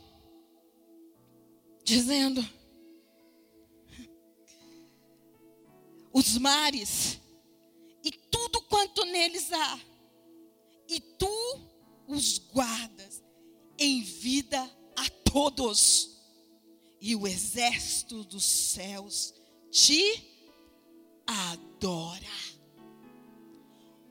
[1.84, 2.44] dizendo:
[6.12, 7.20] os mares
[8.02, 9.80] e tudo quanto neles há,
[10.88, 11.60] e tu
[12.08, 13.22] os guardas
[13.78, 14.60] em vida
[14.96, 16.10] a todos,
[17.00, 19.32] e o exército dos céus
[19.70, 20.26] te
[21.24, 21.67] adora.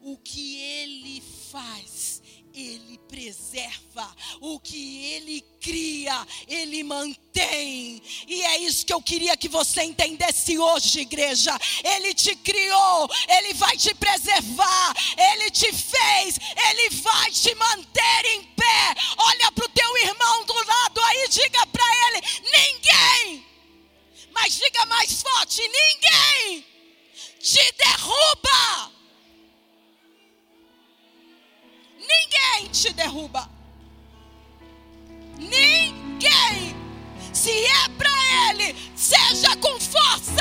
[0.01, 2.21] O que ele faz
[2.57, 4.15] ele preserva.
[4.41, 8.01] O que Ele cria, Ele mantém.
[8.27, 11.55] E é isso que eu queria que você entendesse hoje, igreja.
[11.83, 14.93] Ele te criou, Ele vai te preservar.
[15.15, 16.39] Ele te fez,
[16.69, 18.95] Ele vai te manter em pé.
[19.19, 23.45] Olha para o teu irmão do lado aí, diga para ele: ninguém,
[24.31, 26.76] mas diga mais forte: ninguém
[27.47, 28.91] te derruba.
[31.97, 33.49] Ninguém te derruba.
[35.37, 36.75] Ninguém.
[37.31, 38.09] Se é para
[38.49, 40.36] Ele, seja com força.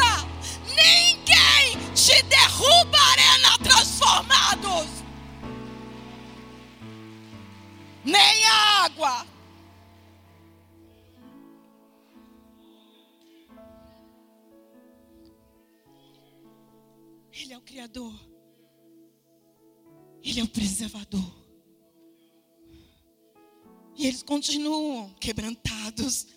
[24.06, 26.28] Eles continuam quebrantados.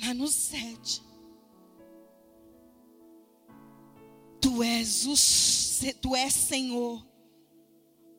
[0.00, 1.00] Lá no sete.
[4.40, 5.14] Tu és o
[6.00, 7.06] tu és Senhor,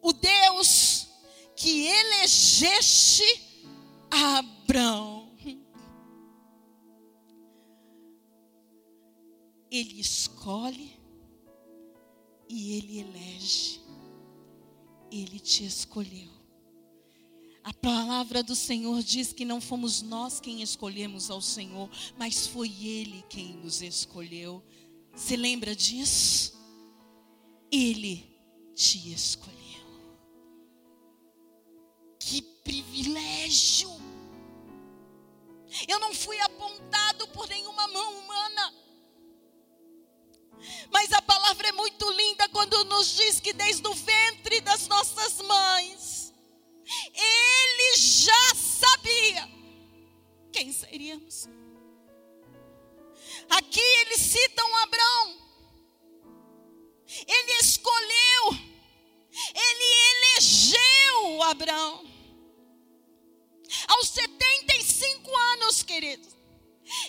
[0.02, 1.10] o Deus
[1.54, 3.26] que elegeste
[4.10, 5.36] Abraão.
[9.70, 10.98] Ele escolhe
[12.48, 13.83] e ele elege.
[15.14, 16.32] Ele te escolheu.
[17.64, 21.88] A palavra do Senhor diz que não fomos nós quem escolhemos ao Senhor,
[22.18, 24.64] mas foi Ele quem nos escolheu.
[25.16, 26.60] Você lembra disso?
[27.72, 28.28] Ele
[28.74, 29.54] te escolheu.
[32.20, 33.92] Que privilégio!
[35.88, 38.74] Eu não fui apontado por nenhuma mão humana.
[40.92, 45.42] Mas a palavra é muito linda quando nos diz que desde o ventre das nossas
[45.42, 46.34] mães,
[47.14, 49.50] Ele já sabia
[50.52, 51.48] quem seríamos.
[53.50, 55.44] Aqui eles citam Abraão.
[57.28, 58.58] Ele escolheu,
[59.54, 62.10] ele elegeu Abraão.
[63.88, 66.36] Aos 75 anos, queridos,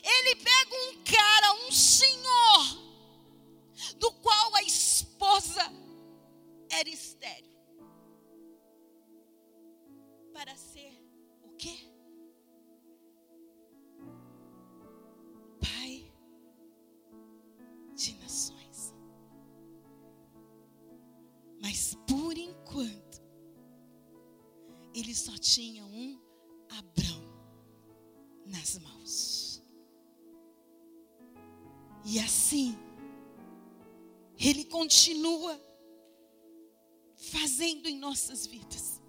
[0.02, 2.78] ele pega um cara, um senhor,
[3.98, 5.62] do qual a esposa
[6.88, 7.54] estéreo.
[10.32, 10.92] Para ser
[11.42, 11.78] o quê?
[15.60, 16.12] Pai
[17.94, 18.94] de nações.
[21.60, 23.22] Mas por enquanto,
[24.94, 26.20] ele só tinha um
[26.78, 27.22] Abrão
[28.46, 29.62] nas mãos.
[32.04, 32.76] E assim,
[34.38, 35.60] ele continua
[37.16, 39.00] fazendo em nossas vidas.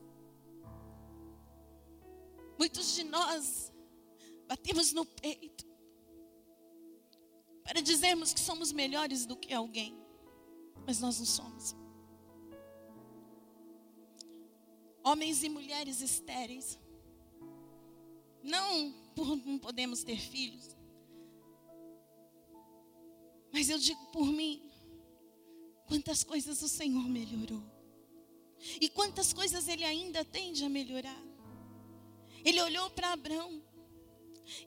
[2.57, 3.71] Muitos de nós
[4.47, 5.65] batemos no peito
[7.63, 9.97] para dizermos que somos melhores do que alguém,
[10.85, 11.75] mas nós não somos.
[15.03, 16.79] Homens e mulheres estéreis,
[18.41, 20.75] não por não podemos ter filhos,
[23.51, 24.64] mas eu digo por mim,
[25.85, 27.63] quantas coisas o Senhor melhorou.
[28.79, 31.21] E quantas coisas ele ainda tende a melhorar.
[32.43, 33.61] Ele olhou para Abraão.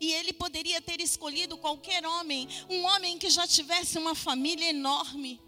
[0.00, 5.40] E ele poderia ter escolhido qualquer homem, um homem que já tivesse uma família enorme,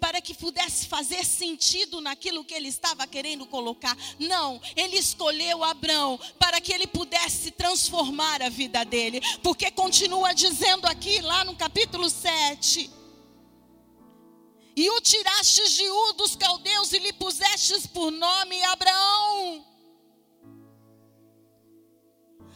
[0.00, 3.96] para que pudesse fazer sentido naquilo que ele estava querendo colocar.
[4.18, 10.86] Não, ele escolheu Abraão para que ele pudesse transformar a vida dele, porque continua dizendo
[10.86, 12.97] aqui, lá no capítulo 7.
[14.80, 19.66] E o tirastes de U dos caldeus e lhe pusestes por nome Abraão.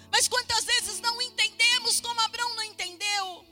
[0.08, 3.44] Mas quantas vezes não entendemos como Abraão não entendeu?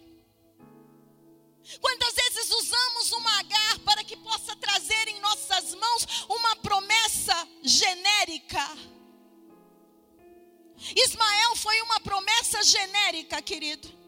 [1.80, 8.64] Quantas vezes usamos uma agar para que possa trazer em nossas mãos uma promessa genérica?
[10.94, 13.99] Ismael foi uma promessa genérica, querido.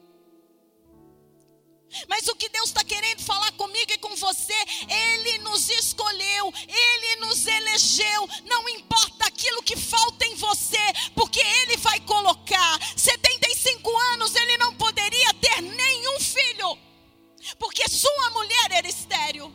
[2.07, 4.55] Mas o que Deus está querendo falar comigo e com você,
[4.87, 8.29] Ele nos escolheu, Ele nos elegeu.
[8.45, 10.77] Não importa aquilo que falta em você,
[11.15, 12.79] porque Ele vai colocar.
[12.97, 16.77] 75 anos Ele não poderia ter nenhum filho,
[17.59, 19.53] porque sua mulher era estéril.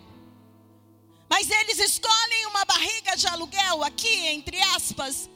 [1.30, 5.28] Mas eles escolhem uma barriga de aluguel, aqui entre aspas,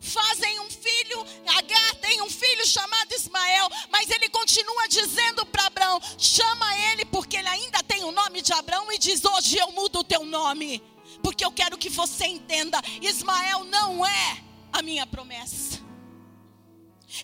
[0.00, 6.00] fazem um filho, Agar tem um filho chamado Ismael, mas ele continua dizendo para Abraão:
[6.18, 10.00] chama ele, porque ele ainda tem o nome de Abraão, e diz: hoje eu mudo
[10.00, 10.82] o teu nome,
[11.22, 14.42] porque eu quero que você entenda: Ismael não é
[14.72, 15.86] a minha promessa.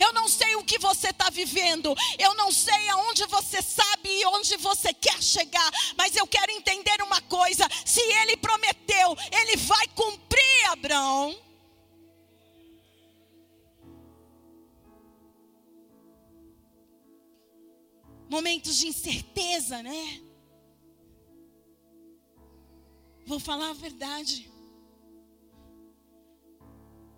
[0.01, 4.27] Eu não sei o que você está vivendo, eu não sei aonde você sabe e
[4.27, 9.87] onde você quer chegar, mas eu quero entender uma coisa: se ele prometeu, ele vai
[9.89, 11.44] cumprir, Abraão.
[18.35, 20.21] Momentos de incerteza, né?
[23.25, 24.51] Vou falar a verdade.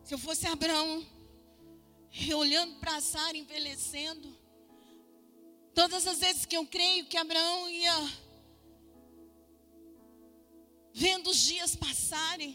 [0.04, 1.06] Se eu fosse Abraão,
[2.36, 4.28] olhando para Sara envelhecendo,
[5.74, 7.98] todas as vezes que eu creio que Abraão ia
[10.92, 12.54] vendo os dias passarem,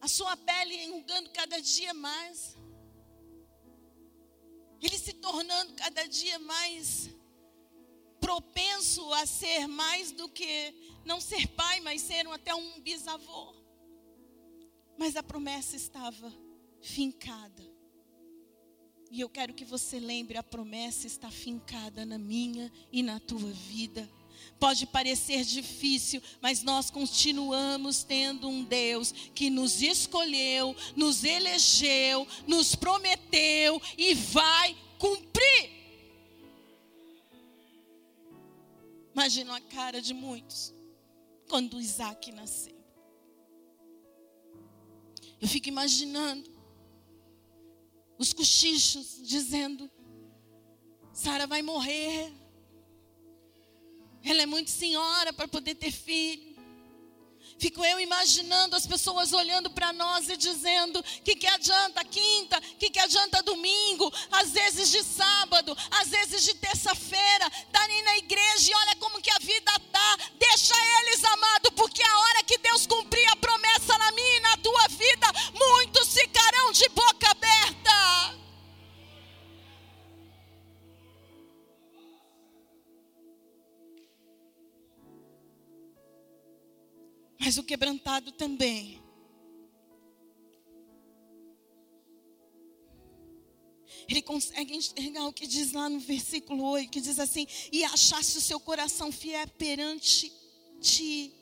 [0.00, 2.56] a sua pele enrugando cada dia mais,
[4.82, 7.10] ele se tornando cada dia mais
[8.20, 10.74] propenso a ser mais do que
[11.04, 13.54] não ser pai, mas ser até um bisavô.
[14.96, 16.32] Mas a promessa estava
[16.80, 17.62] fincada.
[19.10, 23.50] E eu quero que você lembre: a promessa está fincada na minha e na tua
[23.50, 24.08] vida.
[24.58, 32.74] Pode parecer difícil, mas nós continuamos tendo um Deus que nos escolheu, nos elegeu, nos
[32.74, 35.82] prometeu e vai cumprir.
[39.12, 40.72] Imagina a cara de muitos
[41.48, 42.80] quando Isaac nasceu.
[45.40, 46.50] Eu fico imaginando
[48.16, 49.90] os cochichos dizendo:
[51.12, 52.32] Sara vai morrer.
[54.24, 56.52] Ela é muito senhora para poder ter filho.
[57.62, 62.90] Fico eu imaginando as pessoas olhando para nós e dizendo: que, que adianta quinta, que,
[62.90, 68.74] que adianta domingo, às vezes de sábado, às vezes de terça-feira, estarem na igreja e
[68.74, 70.18] olha como que a vida está.
[70.40, 74.56] Deixa eles, amado, porque a hora que Deus cumprir a promessa na minha e na
[74.56, 77.21] tua vida, muitos ficarão de boca
[87.44, 89.02] mas o quebrantado também.
[94.08, 98.38] Ele consegue enxergar o que diz lá no versículo 8, que diz assim: E achaste
[98.38, 100.32] o seu coração fiel perante
[100.80, 101.34] ti,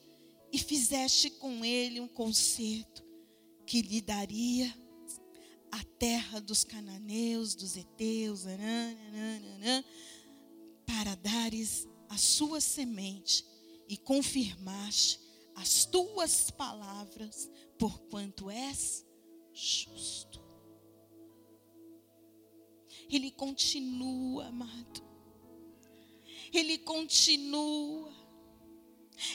[0.51, 3.05] e fizeste com ele um concerto
[3.67, 4.75] que lhe daria
[5.71, 8.45] a terra dos cananeus, dos heteus,
[10.87, 13.45] para dares a sua semente
[13.87, 15.30] e confirmaste
[15.61, 19.07] as tuas palavras, porquanto és
[19.53, 20.41] justo.
[23.11, 25.05] Ele continua, amado.
[26.53, 28.19] Ele continua.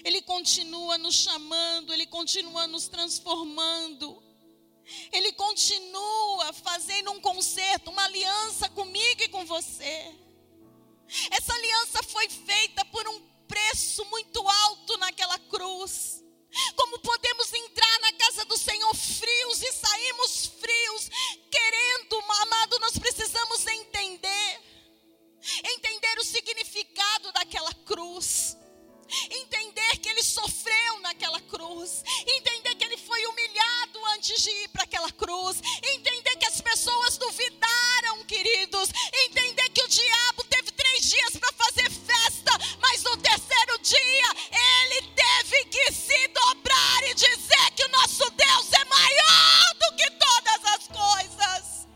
[0.03, 4.23] Ele continua nos chamando, ele continua nos transformando.
[5.11, 10.15] Ele continua fazendo um concerto, uma aliança comigo e com você.
[11.31, 16.23] Essa aliança foi feita por um preço muito alto naquela cruz.
[16.75, 21.09] Como podemos entrar na casa do Senhor frios e saímos frios,
[21.51, 24.61] querendo, amado, nós precisamos entender,
[25.63, 28.55] entender o significado daquela cruz,
[29.29, 34.83] entender que Ele sofreu naquela cruz, entender que Ele foi humilhado antes de ir para
[34.83, 38.89] aquela cruz, entender que as pessoas duvidaram, queridos,
[39.25, 41.64] entender que o diabo teve três dias para fazer
[43.85, 49.95] dia ele teve que se dobrar e dizer que o nosso Deus é maior do
[49.95, 51.87] que todas as coisas.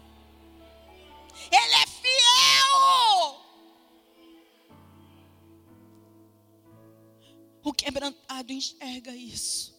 [1.52, 3.42] Ele é fiel.
[7.64, 9.76] O quebrantado enxerga isso.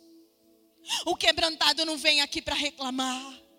[1.07, 3.50] O quebrantado não vem aqui para reclamar.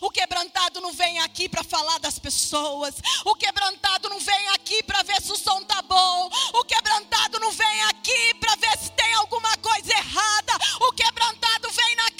[0.00, 2.94] O quebrantado não vem aqui para falar das pessoas.
[3.24, 6.30] O quebrantado não vem aqui para ver se o som tá bom.
[6.54, 10.52] O quebrantado não vem aqui para ver se tem alguma coisa errada.
[10.80, 12.10] O quebrantado vem na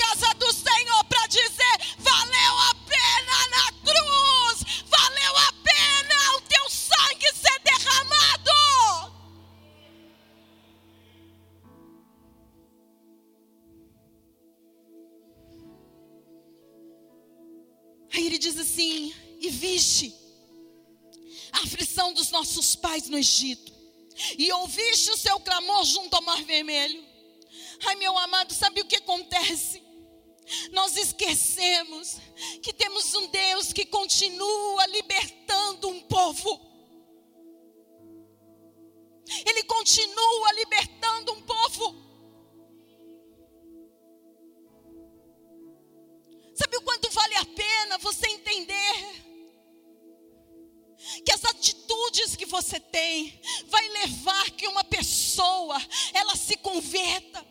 [18.14, 20.14] Aí ele diz assim: e viste
[21.52, 23.72] a aflição dos nossos pais no Egito,
[24.38, 27.04] e ouviste o seu clamor junto ao Mar Vermelho.
[27.86, 29.82] Ai, meu amado, sabe o que acontece?
[30.72, 32.18] Nós esquecemos
[32.62, 36.60] que temos um Deus que continua libertando um povo.
[39.46, 41.53] Ele continua libertando um povo.
[48.54, 49.24] Entender
[51.24, 55.76] que as atitudes que você tem vai levar que uma pessoa
[56.12, 57.44] ela se converta?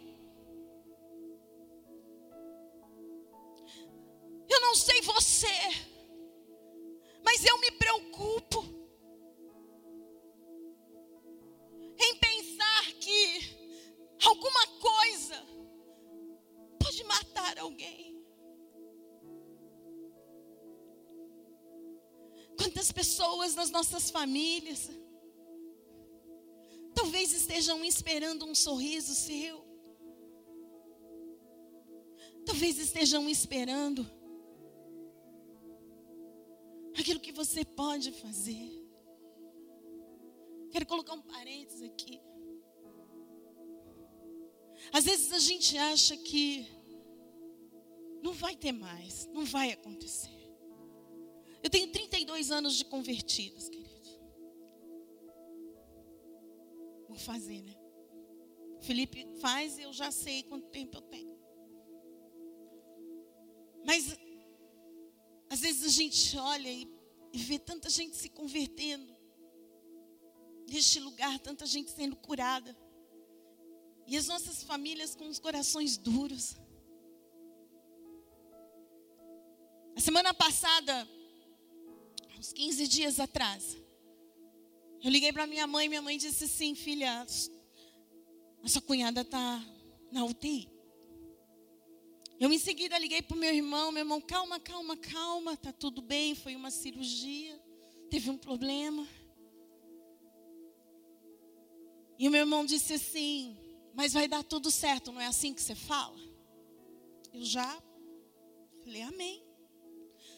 [4.49, 5.47] Eu não sei você,
[7.23, 8.82] mas eu me preocupo
[22.83, 24.89] Quantas pessoas nas nossas famílias
[26.93, 29.63] talvez estejam esperando um sorriso seu.
[32.45, 34.05] Talvez estejam esperando
[36.99, 38.85] aquilo que você pode fazer.
[40.69, 42.19] Quero colocar um parênteses aqui.
[44.91, 46.67] Às vezes a gente acha que
[48.21, 50.42] não vai ter mais, não vai acontecer.
[51.63, 54.19] Eu tenho 32 anos de convertidos, queridos.
[57.07, 57.75] Vou fazer, né?
[58.81, 61.33] Felipe faz eu já sei quanto tempo eu tenho.
[63.85, 64.17] Mas
[65.49, 66.87] às vezes a gente olha e
[67.33, 69.15] vê tanta gente se convertendo
[70.69, 72.75] neste lugar, tanta gente sendo curada.
[74.05, 76.55] E as nossas famílias com os corações duros.
[79.95, 81.07] A semana passada,
[82.43, 83.77] uns 15 dias atrás,
[85.01, 87.25] eu liguei para minha mãe, minha mãe disse assim, filha,
[88.61, 89.65] a sua cunhada está
[90.11, 90.69] na UTI.
[92.37, 96.01] Eu em seguida liguei para o meu irmão, meu irmão, calma, calma, calma, tá tudo
[96.01, 97.57] bem, foi uma cirurgia,
[98.09, 99.07] teve um problema.
[102.19, 103.57] E o meu irmão disse assim,
[103.93, 106.19] mas vai dar tudo certo, não é assim que você fala?
[107.33, 107.81] Eu já
[108.83, 109.52] falei, amém.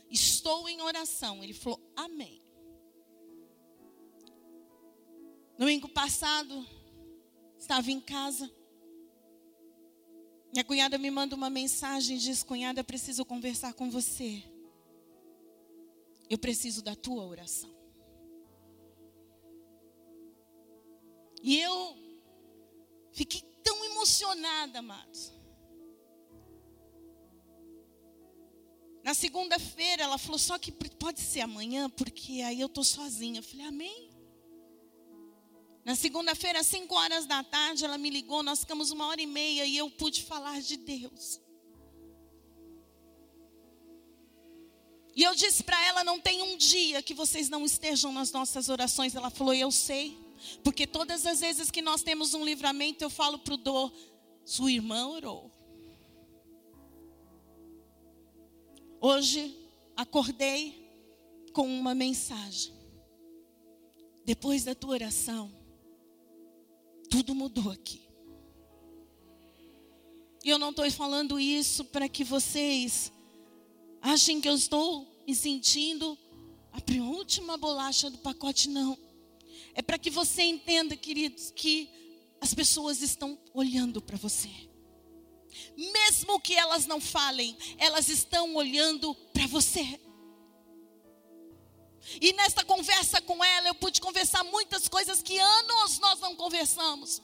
[0.10, 1.44] Estou em oração.
[1.44, 2.42] Ele falou, amém.
[5.58, 6.66] Domingo passado,
[7.58, 8.52] estava em casa.
[10.52, 14.44] Minha cunhada me manda uma mensagem, diz: Cunhada, preciso conversar com você.
[16.30, 17.74] Eu preciso da tua oração.
[21.44, 21.98] E eu
[23.12, 25.35] fiquei tão emocionada, amados.
[29.06, 33.38] Na segunda-feira, ela falou: só que pode ser amanhã, porque aí eu estou sozinha.
[33.38, 34.10] Eu falei: Amém.
[35.86, 38.42] Na segunda-feira, às 5 horas da tarde, ela me ligou.
[38.42, 41.40] Nós ficamos uma hora e meia e eu pude falar de Deus.
[45.16, 48.70] E eu disse para ela: não tem um dia que vocês não estejam nas nossas
[48.70, 49.14] orações.
[49.14, 50.18] Ela falou: eu sei.
[50.64, 53.94] Porque todas as vezes que nós temos um livramento, eu falo para o Dor:
[54.44, 55.55] sua irmã orou.
[59.08, 59.56] Hoje
[59.96, 60.74] acordei
[61.54, 62.74] com uma mensagem.
[64.26, 65.54] Depois da tua oração,
[67.08, 68.02] tudo mudou aqui.
[70.44, 73.12] E eu não estou falando isso para que vocês
[74.02, 76.18] achem que eu estou me sentindo
[76.72, 78.98] a penúltima bolacha do pacote, não.
[79.76, 81.92] É para que você entenda, queridos, que
[82.42, 84.50] as pessoas estão olhando para você.
[85.78, 90.00] Mesmo que elas não falem, elas estão olhando para você.
[92.22, 97.22] E nesta conversa com ela, eu pude conversar muitas coisas que anos nós não conversamos.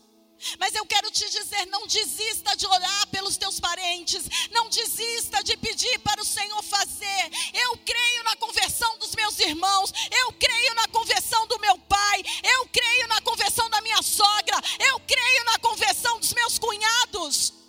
[0.59, 5.55] Mas eu quero te dizer: não desista de orar pelos teus parentes, não desista de
[5.57, 7.31] pedir para o Senhor fazer.
[7.53, 12.67] Eu creio na conversão dos meus irmãos, eu creio na conversão do meu pai, eu
[12.69, 17.60] creio na conversão da minha sogra, eu creio na conversão dos meus cunhados.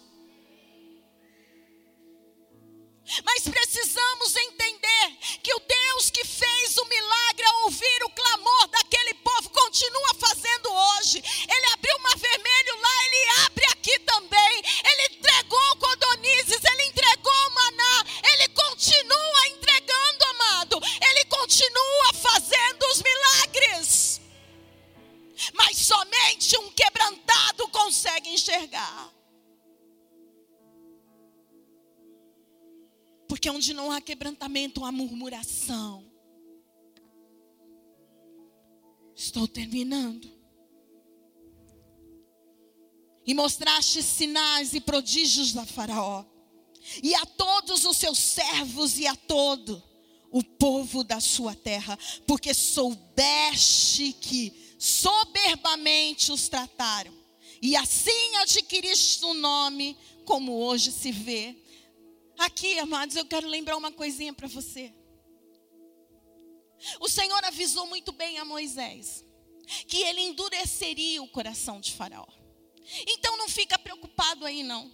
[33.63, 36.05] Onde não há quebrantamento, há murmuração.
[39.15, 40.29] Estou terminando.
[43.25, 46.25] E mostraste sinais e prodígios a Faraó,
[47.01, 49.81] e a todos os seus servos, e a todo
[50.33, 51.97] o povo da sua terra,
[52.27, 57.15] porque soubeste que soberbamente os trataram,
[57.63, 61.62] e assim adquiriste o um nome, como hoje se vê
[62.39, 64.93] Aqui, amados, eu quero lembrar uma coisinha para você.
[67.01, 69.25] O Senhor avisou muito bem a Moisés
[69.87, 72.27] que ele endureceria o coração de Faraó.
[73.07, 74.91] Então não fica preocupado aí não.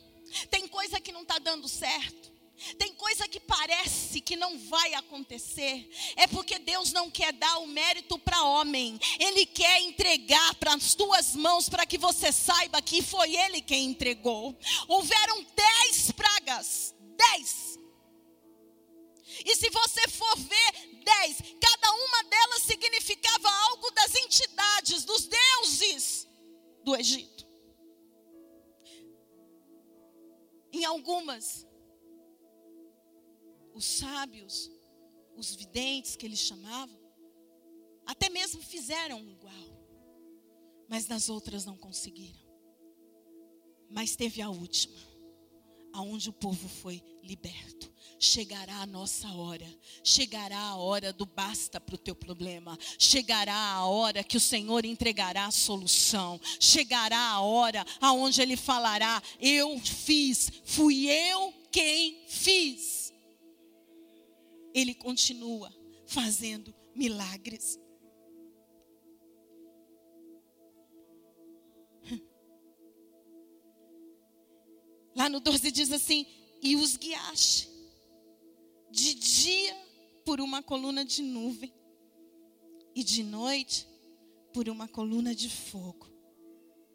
[0.51, 2.29] Tem coisa que não está dando certo.
[2.77, 5.89] Tem coisa que parece que não vai acontecer.
[6.17, 8.99] É porque Deus não quer dar o mérito para homem.
[9.19, 13.87] Ele quer entregar para as tuas mãos para que você saiba que foi Ele quem
[13.87, 14.59] entregou.
[14.89, 17.79] Houveram dez pragas dez.
[19.45, 26.27] E se você for ver dez, cada uma delas significava algo das entidades, dos deuses
[26.83, 27.47] do Egito.
[30.73, 31.67] Em algumas,
[33.75, 34.71] os sábios,
[35.35, 36.99] os videntes que eles chamavam,
[38.07, 39.55] até mesmo fizeram igual,
[40.89, 42.47] mas nas outras não conseguiram.
[43.91, 45.08] Mas teve a última
[45.93, 47.93] aonde o povo foi liberto.
[48.21, 49.67] Chegará a nossa hora,
[50.03, 54.85] chegará a hora do basta para o teu problema, chegará a hora que o Senhor
[54.85, 63.13] entregará a solução, chegará a hora aonde Ele falará: Eu fiz, fui eu quem fiz.
[64.75, 65.73] Ele continua
[66.07, 67.79] fazendo milagres.
[75.19, 76.25] Lá no 12 diz assim:
[76.63, 77.69] E os guiaste
[78.89, 79.75] de dia
[80.25, 81.75] por uma coluna de nuvem,
[82.95, 83.85] e de noite
[84.53, 86.07] por uma coluna de fogo,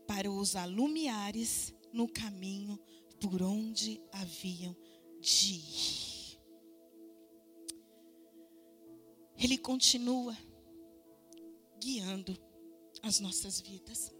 [0.07, 2.79] para os alumiares no caminho
[3.19, 4.73] por onde haviam
[5.19, 6.39] de ir.
[9.37, 10.37] Ele continua
[11.77, 12.37] guiando
[13.01, 14.13] as nossas vidas.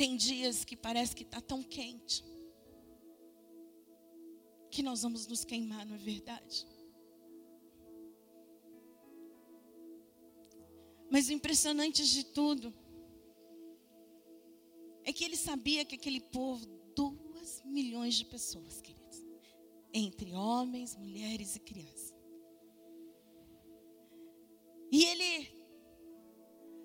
[0.00, 2.24] Tem dias que parece que está tão quente
[4.70, 6.66] que nós vamos nos queimar, não é verdade?
[11.10, 12.72] Mas o impressionante de tudo
[15.04, 16.64] é que ele sabia que aquele povo,
[16.96, 19.22] duas milhões de pessoas, queridos,
[19.92, 22.14] entre homens, mulheres e crianças.
[24.90, 25.52] E ele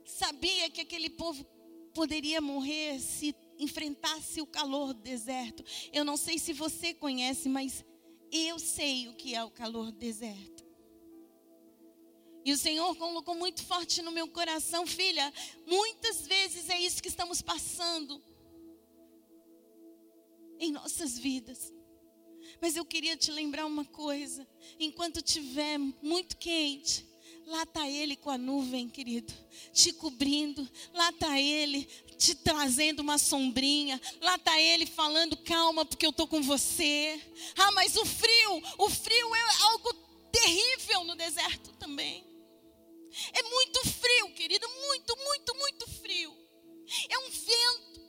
[0.04, 1.55] sabia que aquele povo
[1.96, 5.64] poderia morrer se enfrentasse o calor do deserto.
[5.94, 7.86] Eu não sei se você conhece, mas
[8.30, 10.66] eu sei o que é o calor do deserto.
[12.44, 15.34] E o Senhor colocou muito forte no meu coração, filha.
[15.66, 18.22] Muitas vezes é isso que estamos passando
[20.60, 21.74] em nossas vidas.
[22.62, 24.48] Mas eu queria te lembrar uma coisa:
[24.80, 27.08] enquanto tiver muito quente,
[27.46, 29.34] lá está Ele com a nuvem, querido,
[29.72, 30.68] te cobrindo.
[30.94, 31.86] Lá está Ele
[32.18, 34.00] te trazendo uma sombrinha.
[34.22, 37.22] Lá está Ele falando, calma, porque eu estou com você.
[37.58, 39.94] Ah, mas o frio, o frio é algo
[40.32, 42.26] terrível no deserto também.
[43.34, 46.36] É muito frio, querido, muito, muito, muito frio.
[47.10, 48.06] É um vento.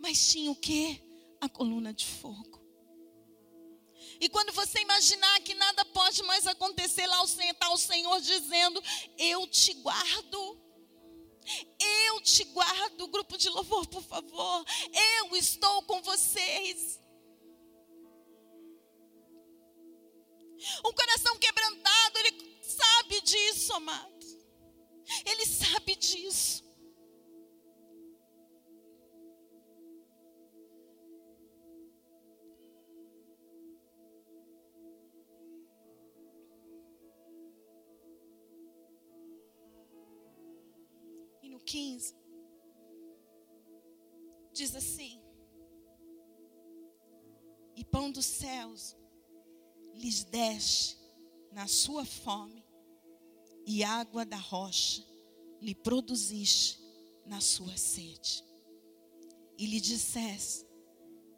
[0.00, 1.00] Mas tinha o quê?
[1.40, 2.61] A coluna de fogo.
[4.22, 8.80] E quando você imaginar que nada pode mais acontecer, lá está o Senhor dizendo:
[9.18, 10.62] Eu te guardo.
[12.06, 14.64] Eu te guardo, grupo de louvor, por favor.
[15.18, 17.00] Eu estou com vocês.
[20.84, 24.24] Um coração quebrantado, ele sabe disso, amado.
[25.26, 26.62] Ele sabe disso.
[41.92, 42.14] 15,
[44.52, 45.20] diz assim:
[47.76, 48.96] E pão dos céus
[49.94, 50.98] lhes deste
[51.50, 52.64] na sua fome,
[53.66, 55.04] e água da rocha
[55.60, 56.80] lhe produziste
[57.26, 58.44] na sua sede.
[59.58, 60.66] E lhe disseste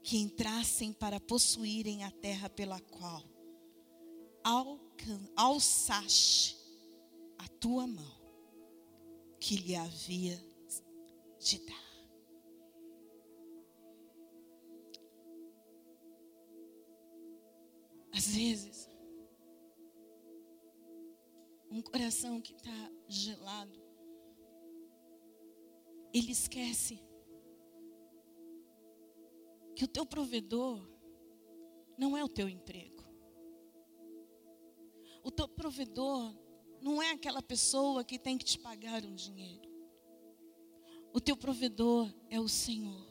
[0.02, 3.22] que entrassem para possuírem a terra pela qual
[5.36, 6.56] alçaste
[7.38, 8.23] a tua mão,
[9.44, 10.42] que lhe havia
[11.38, 11.84] de dar.
[18.10, 18.88] Às vezes,
[21.70, 23.78] um coração que está gelado,
[26.14, 26.98] ele esquece
[29.76, 30.88] que o teu provedor
[31.98, 33.04] não é o teu emprego.
[35.22, 36.34] O teu provedor
[36.84, 39.72] não é aquela pessoa que tem que te pagar um dinheiro.
[41.14, 43.06] O teu provedor é o Senhor.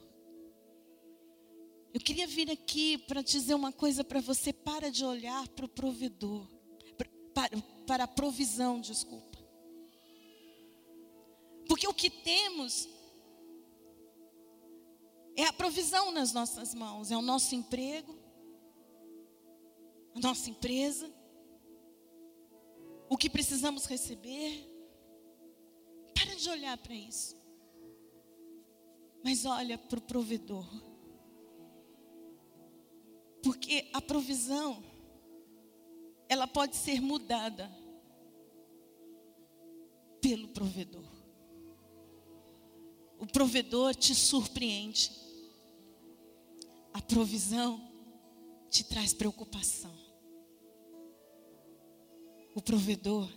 [1.92, 5.70] Eu queria vir aqui para dizer uma coisa para você: para de olhar para o
[5.70, 6.48] provedor,
[7.34, 7.50] para,
[7.88, 9.40] para a provisão, desculpa.
[11.68, 12.88] Porque o que temos
[15.36, 18.16] é a provisão nas nossas mãos, é o nosso emprego,
[20.14, 21.12] a nossa empresa,
[23.14, 24.68] o que precisamos receber.
[26.16, 27.38] Para de olhar para isso.
[29.24, 30.68] Mas olha para o provedor.
[33.44, 34.84] Porque a provisão
[36.28, 37.70] ela pode ser mudada
[40.20, 41.06] pelo provedor.
[43.20, 45.12] O provedor te surpreende.
[46.92, 47.80] A provisão
[48.72, 50.03] te traz preocupação.
[52.54, 53.30] O provedor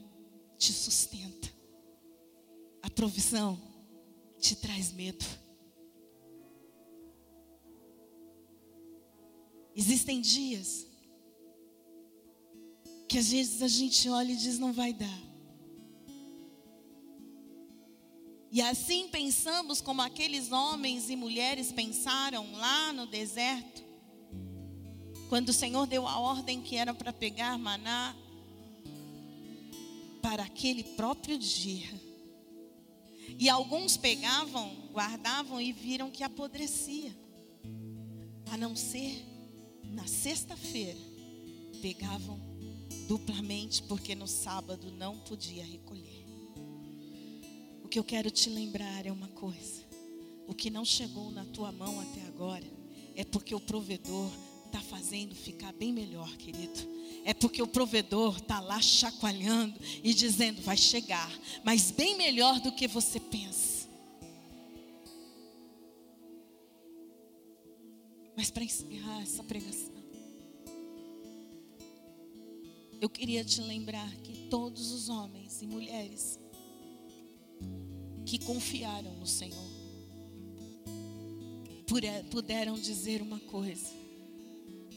[0.58, 1.48] te sustenta.
[2.82, 3.60] A provisão
[4.38, 5.24] te traz medo.
[9.74, 10.86] Existem dias
[13.08, 15.26] que às vezes a gente olha e diz: não vai dar.
[18.50, 23.84] E assim pensamos como aqueles homens e mulheres pensaram lá no deserto,
[25.28, 28.16] quando o Senhor deu a ordem que era para pegar maná
[30.26, 31.88] para aquele próprio dia.
[33.38, 37.16] E alguns pegavam, guardavam e viram que apodrecia.
[38.50, 39.24] A não ser
[39.84, 40.98] na sexta-feira,
[41.80, 42.40] pegavam
[43.06, 46.26] duplamente, porque no sábado não podia recolher.
[47.84, 49.84] O que eu quero te lembrar é uma coisa:
[50.48, 52.66] o que não chegou na tua mão até agora,
[53.14, 54.32] é porque o provedor
[54.76, 56.78] está fazendo ficar bem melhor, querido.
[57.24, 61.32] É porque o provedor está lá chacoalhando e dizendo: vai chegar,
[61.64, 63.88] mas bem melhor do que você pensa.
[68.36, 69.96] Mas para encerrar essa pregação,
[73.00, 76.38] eu queria te lembrar que todos os homens e mulheres
[78.26, 79.76] que confiaram no Senhor
[82.30, 84.05] puderam dizer uma coisa: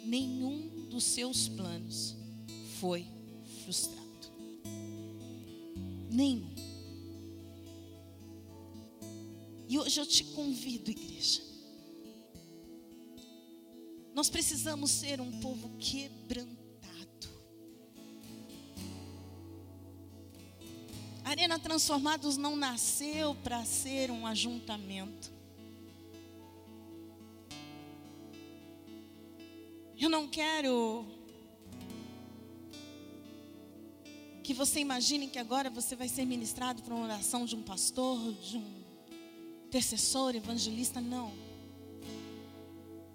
[0.04, 2.16] nenhum dos seus planos
[2.80, 3.06] foi
[3.64, 4.00] frustrado.
[6.10, 6.56] Nenhum.
[9.68, 11.44] E hoje eu te convido, igreja.
[14.16, 16.60] Nós precisamos ser um povo quebrantado.
[21.24, 25.39] A Arena Transformados não nasceu para ser um ajuntamento.
[30.00, 31.06] Eu não quero
[34.42, 38.34] que você imagine que agora você vai ser ministrado por uma oração de um pastor,
[38.36, 38.84] de um
[39.68, 41.34] intercessor, evangelista, não.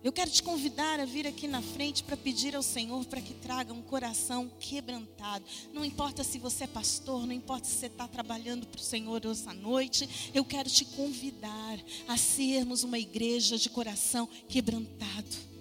[0.02, 3.32] Eu quero te convidar a vir aqui na frente para pedir ao Senhor para que
[3.32, 5.46] traga um coração quebrantado.
[5.72, 9.24] Não importa se você é pastor, não importa se você está trabalhando para o Senhor
[9.24, 15.53] essa noite, eu quero te convidar a sermos uma igreja de coração quebrantado.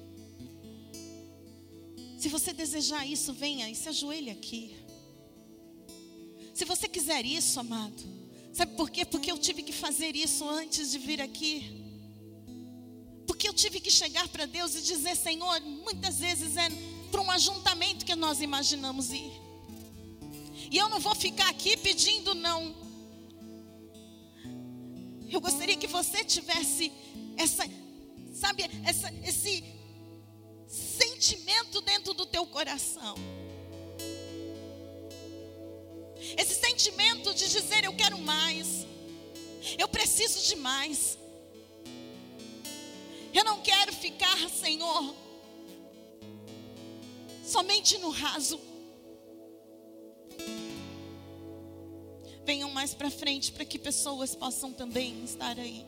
[2.24, 4.74] Se você desejar isso, venha e se ajoelhe aqui.
[6.54, 8.02] Se você quiser isso, amado,
[8.54, 9.04] sabe por quê?
[9.04, 11.84] Porque eu tive que fazer isso antes de vir aqui.
[13.28, 16.70] Porque eu tive que chegar para Deus e dizer: Senhor, muitas vezes é
[17.12, 19.34] para um ajuntamento que nós imaginamos ir.
[20.72, 22.74] E eu não vou ficar aqui pedindo não.
[25.30, 26.90] Eu gostaria que você tivesse
[27.36, 27.70] essa,
[28.34, 29.73] sabe, essa, esse
[31.24, 33.16] sentimento dentro do teu coração.
[36.38, 38.86] Esse sentimento de dizer eu quero mais.
[39.78, 41.18] Eu preciso de mais.
[43.34, 45.16] Eu não quero ficar, Senhor,
[47.46, 48.60] somente no raso.
[52.44, 55.86] Venham mais para frente para que pessoas possam também estar aí.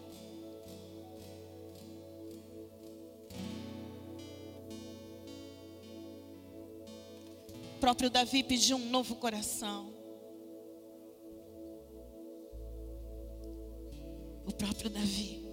[7.85, 9.93] Próprio Davi pediu um novo coração.
[14.43, 15.45] O próprio Davi.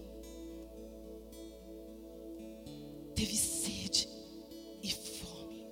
[3.15, 4.09] teve sede
[4.83, 5.67] e fome.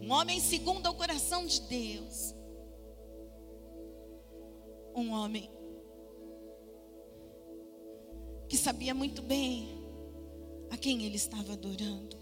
[0.00, 2.32] Um homem segundo o coração de Deus.
[4.94, 5.50] Um homem
[8.48, 9.68] que sabia muito bem
[10.70, 12.21] a quem ele estava adorando.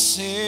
[0.00, 0.40] obedecer.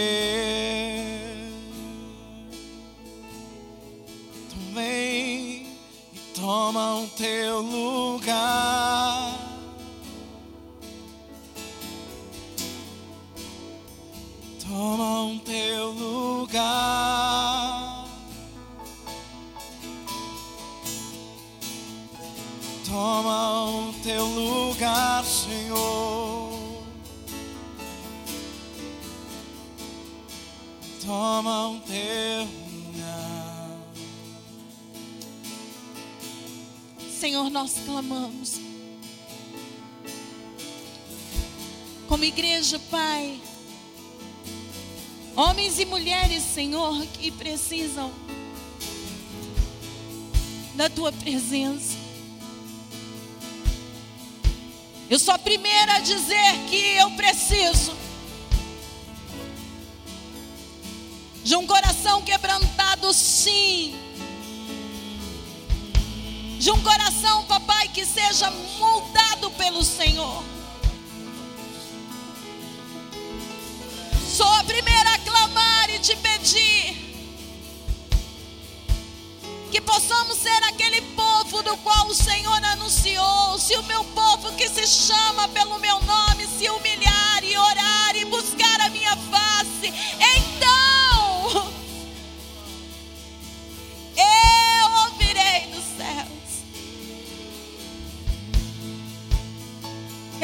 [6.35, 9.39] toma o teu lugar.
[14.67, 16.92] Toma o teu lugar.
[31.43, 32.49] Toma o teu.
[37.19, 38.61] Senhor, nós clamamos.
[42.07, 43.41] Como igreja, Pai,
[45.35, 48.13] homens e mulheres, Senhor, que precisam
[50.77, 51.97] da tua presença.
[55.11, 58.02] Eu sou a primeira a dizer que eu preciso
[61.43, 63.99] de um coração quebrantado, sim.
[66.59, 70.45] De um coração, papai, que seja moldado pelo Senhor.
[74.37, 77.03] Sou a primeira a clamar e te pedir
[79.71, 83.59] que possamos ser aquele povo do qual o Senhor anunciou.
[83.59, 88.25] Se o meu povo que se chama pelo meu nome se humilhar e orar e
[88.27, 89.93] buscar a minha face,
[90.37, 90.82] então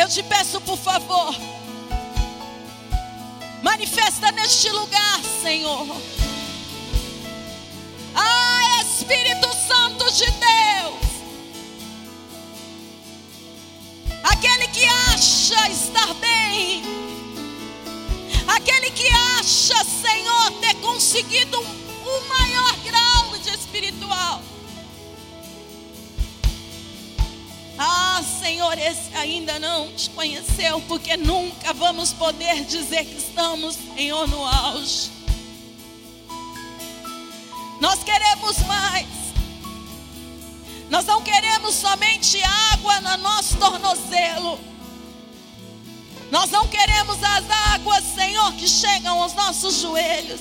[0.08, 1.36] Eu te peço, por favor,
[3.62, 5.86] manifesta neste lugar, Senhor.
[8.14, 11.10] Ah, Espírito Santo de Deus.
[14.24, 16.82] Aquele que acha estar bem.
[18.46, 24.42] Aquele que acha, Senhor, ter conseguido um, um maior grau de espiritual.
[27.80, 34.26] Ah, Senhor, esse ainda não te conheceu, porque nunca vamos poder dizer que estamos, Senhor,
[34.26, 35.10] no auge.
[37.80, 39.06] Nós queremos mais.
[40.90, 44.58] Nós não queremos somente água no nosso tornozelo.
[46.32, 50.40] Nós não queremos as águas, Senhor, que chegam aos nossos joelhos.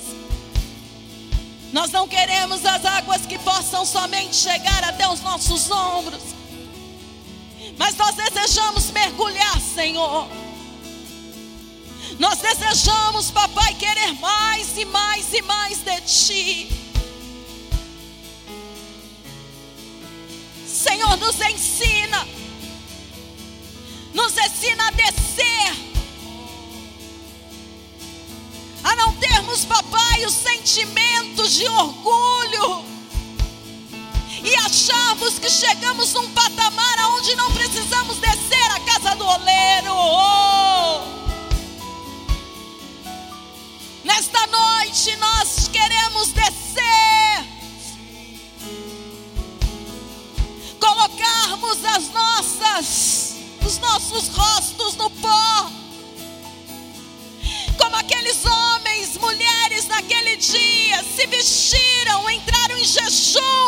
[1.72, 6.37] Nós não queremos as águas que possam somente chegar até os nossos ombros.
[7.78, 10.28] Mas nós desejamos mergulhar, Senhor.
[12.18, 16.68] Nós desejamos, papai, querer mais e mais e mais de Ti.
[20.66, 22.26] Senhor, nos ensina,
[24.12, 25.72] nos ensina a descer,
[28.82, 32.97] a não termos, papai, os sentimentos de orgulho
[34.42, 39.94] e acharmos que chegamos num patamar onde não precisamos descer a casa do oleiro.
[44.04, 46.58] Nesta noite nós queremos descer
[50.80, 53.36] colocarmos as nossas,
[53.66, 55.70] os nossos rostos no pó,
[57.78, 63.58] como aqueles homens, mulheres naquele dia se vestiram, entraram em jejum.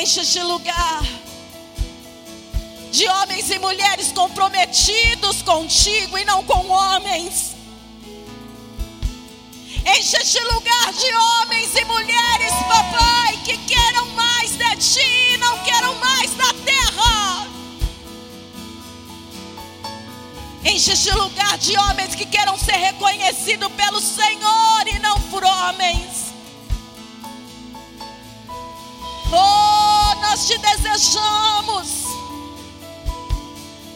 [0.00, 1.02] Enche este lugar
[2.92, 7.57] de homens e mulheres comprometidos contigo e não com homens.
[9.96, 15.94] Enche este lugar de homens e mulheres, papai, que queiram mais de ti, não queiram
[15.94, 17.46] mais da terra.
[20.62, 26.34] Enche este lugar de homens que queiram ser reconhecidos pelo Senhor e não por homens.
[29.32, 31.88] Oh, nós te desejamos.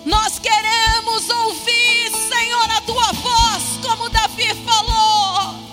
[0.07, 5.72] Nós queremos ouvir, Senhor, a tua voz, como Davi falou.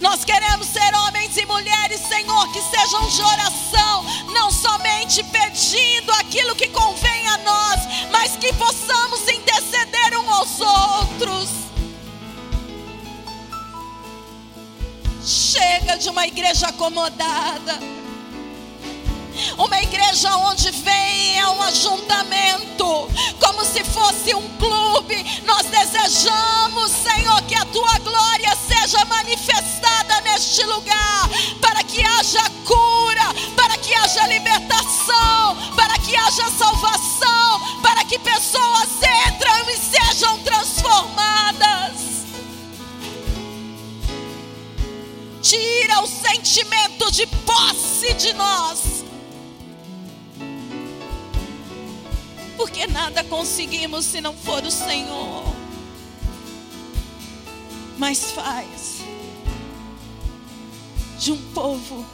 [0.00, 6.54] Nós queremos ser homens e mulheres, Senhor, que sejam de oração, não somente pedindo aquilo
[6.54, 7.80] que convém a nós,
[8.10, 11.48] mas que possamos interceder uns aos outros.
[15.24, 17.78] Chega de uma igreja acomodada.
[19.56, 23.08] Uma igreja onde vem é um ajuntamento,
[23.40, 25.42] como se fosse um clube.
[25.44, 31.28] Nós desejamos, Senhor, que a tua glória seja manifestada neste lugar,
[31.60, 38.88] para que haja cura, para que haja libertação, para que haja salvação, para que pessoas
[39.26, 41.98] entram e sejam transformadas.
[45.42, 48.97] Tira o sentimento de posse de nós.
[52.58, 55.48] Porque nada conseguimos se não for o Senhor.
[57.98, 59.00] mas faz
[61.18, 62.06] de um povo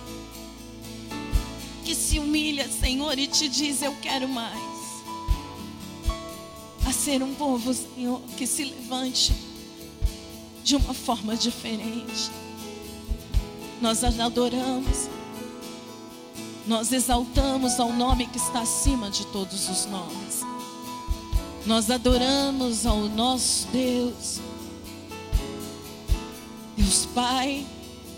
[1.85, 4.75] que se humilha, Senhor, e te diz: Eu quero mais.
[6.87, 9.35] A ser um povo, Senhor, que se levante
[10.63, 12.31] de uma forma diferente.
[13.81, 15.09] Nós adoramos,
[16.67, 20.41] nós exaltamos ao nome que está acima de todos os nomes.
[21.67, 24.41] Nós adoramos ao nosso Deus,
[26.77, 27.67] Deus Pai,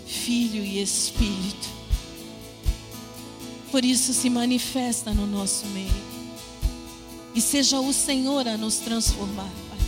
[0.05, 1.67] Filho e Espírito.
[3.71, 6.07] Por isso se manifesta no nosso meio.
[7.35, 9.87] E seja o Senhor a nos transformar, Pai.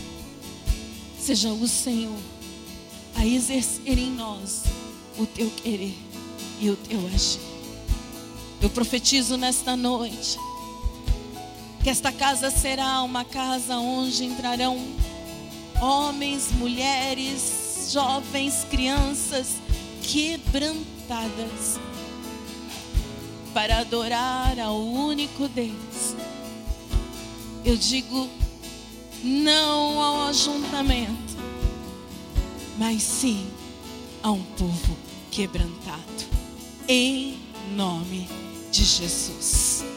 [1.19, 2.19] Seja o Senhor
[3.15, 4.63] a exercer em nós
[5.17, 5.97] o teu querer
[6.61, 7.48] e o teu agir.
[8.61, 10.37] Eu profetizo nesta noite
[11.81, 14.77] que esta casa será uma casa onde entrarão
[15.81, 19.55] homens, mulheres, jovens, crianças
[20.03, 21.79] quebrantadas
[23.53, 26.15] para adorar ao único Deus.
[27.63, 28.29] Eu digo
[29.23, 31.37] não ao ajuntamento,
[32.77, 33.47] mas sim
[34.21, 34.97] a um povo
[35.31, 35.99] quebrantado.
[36.89, 37.39] Em
[37.73, 39.88] nome de Jesus.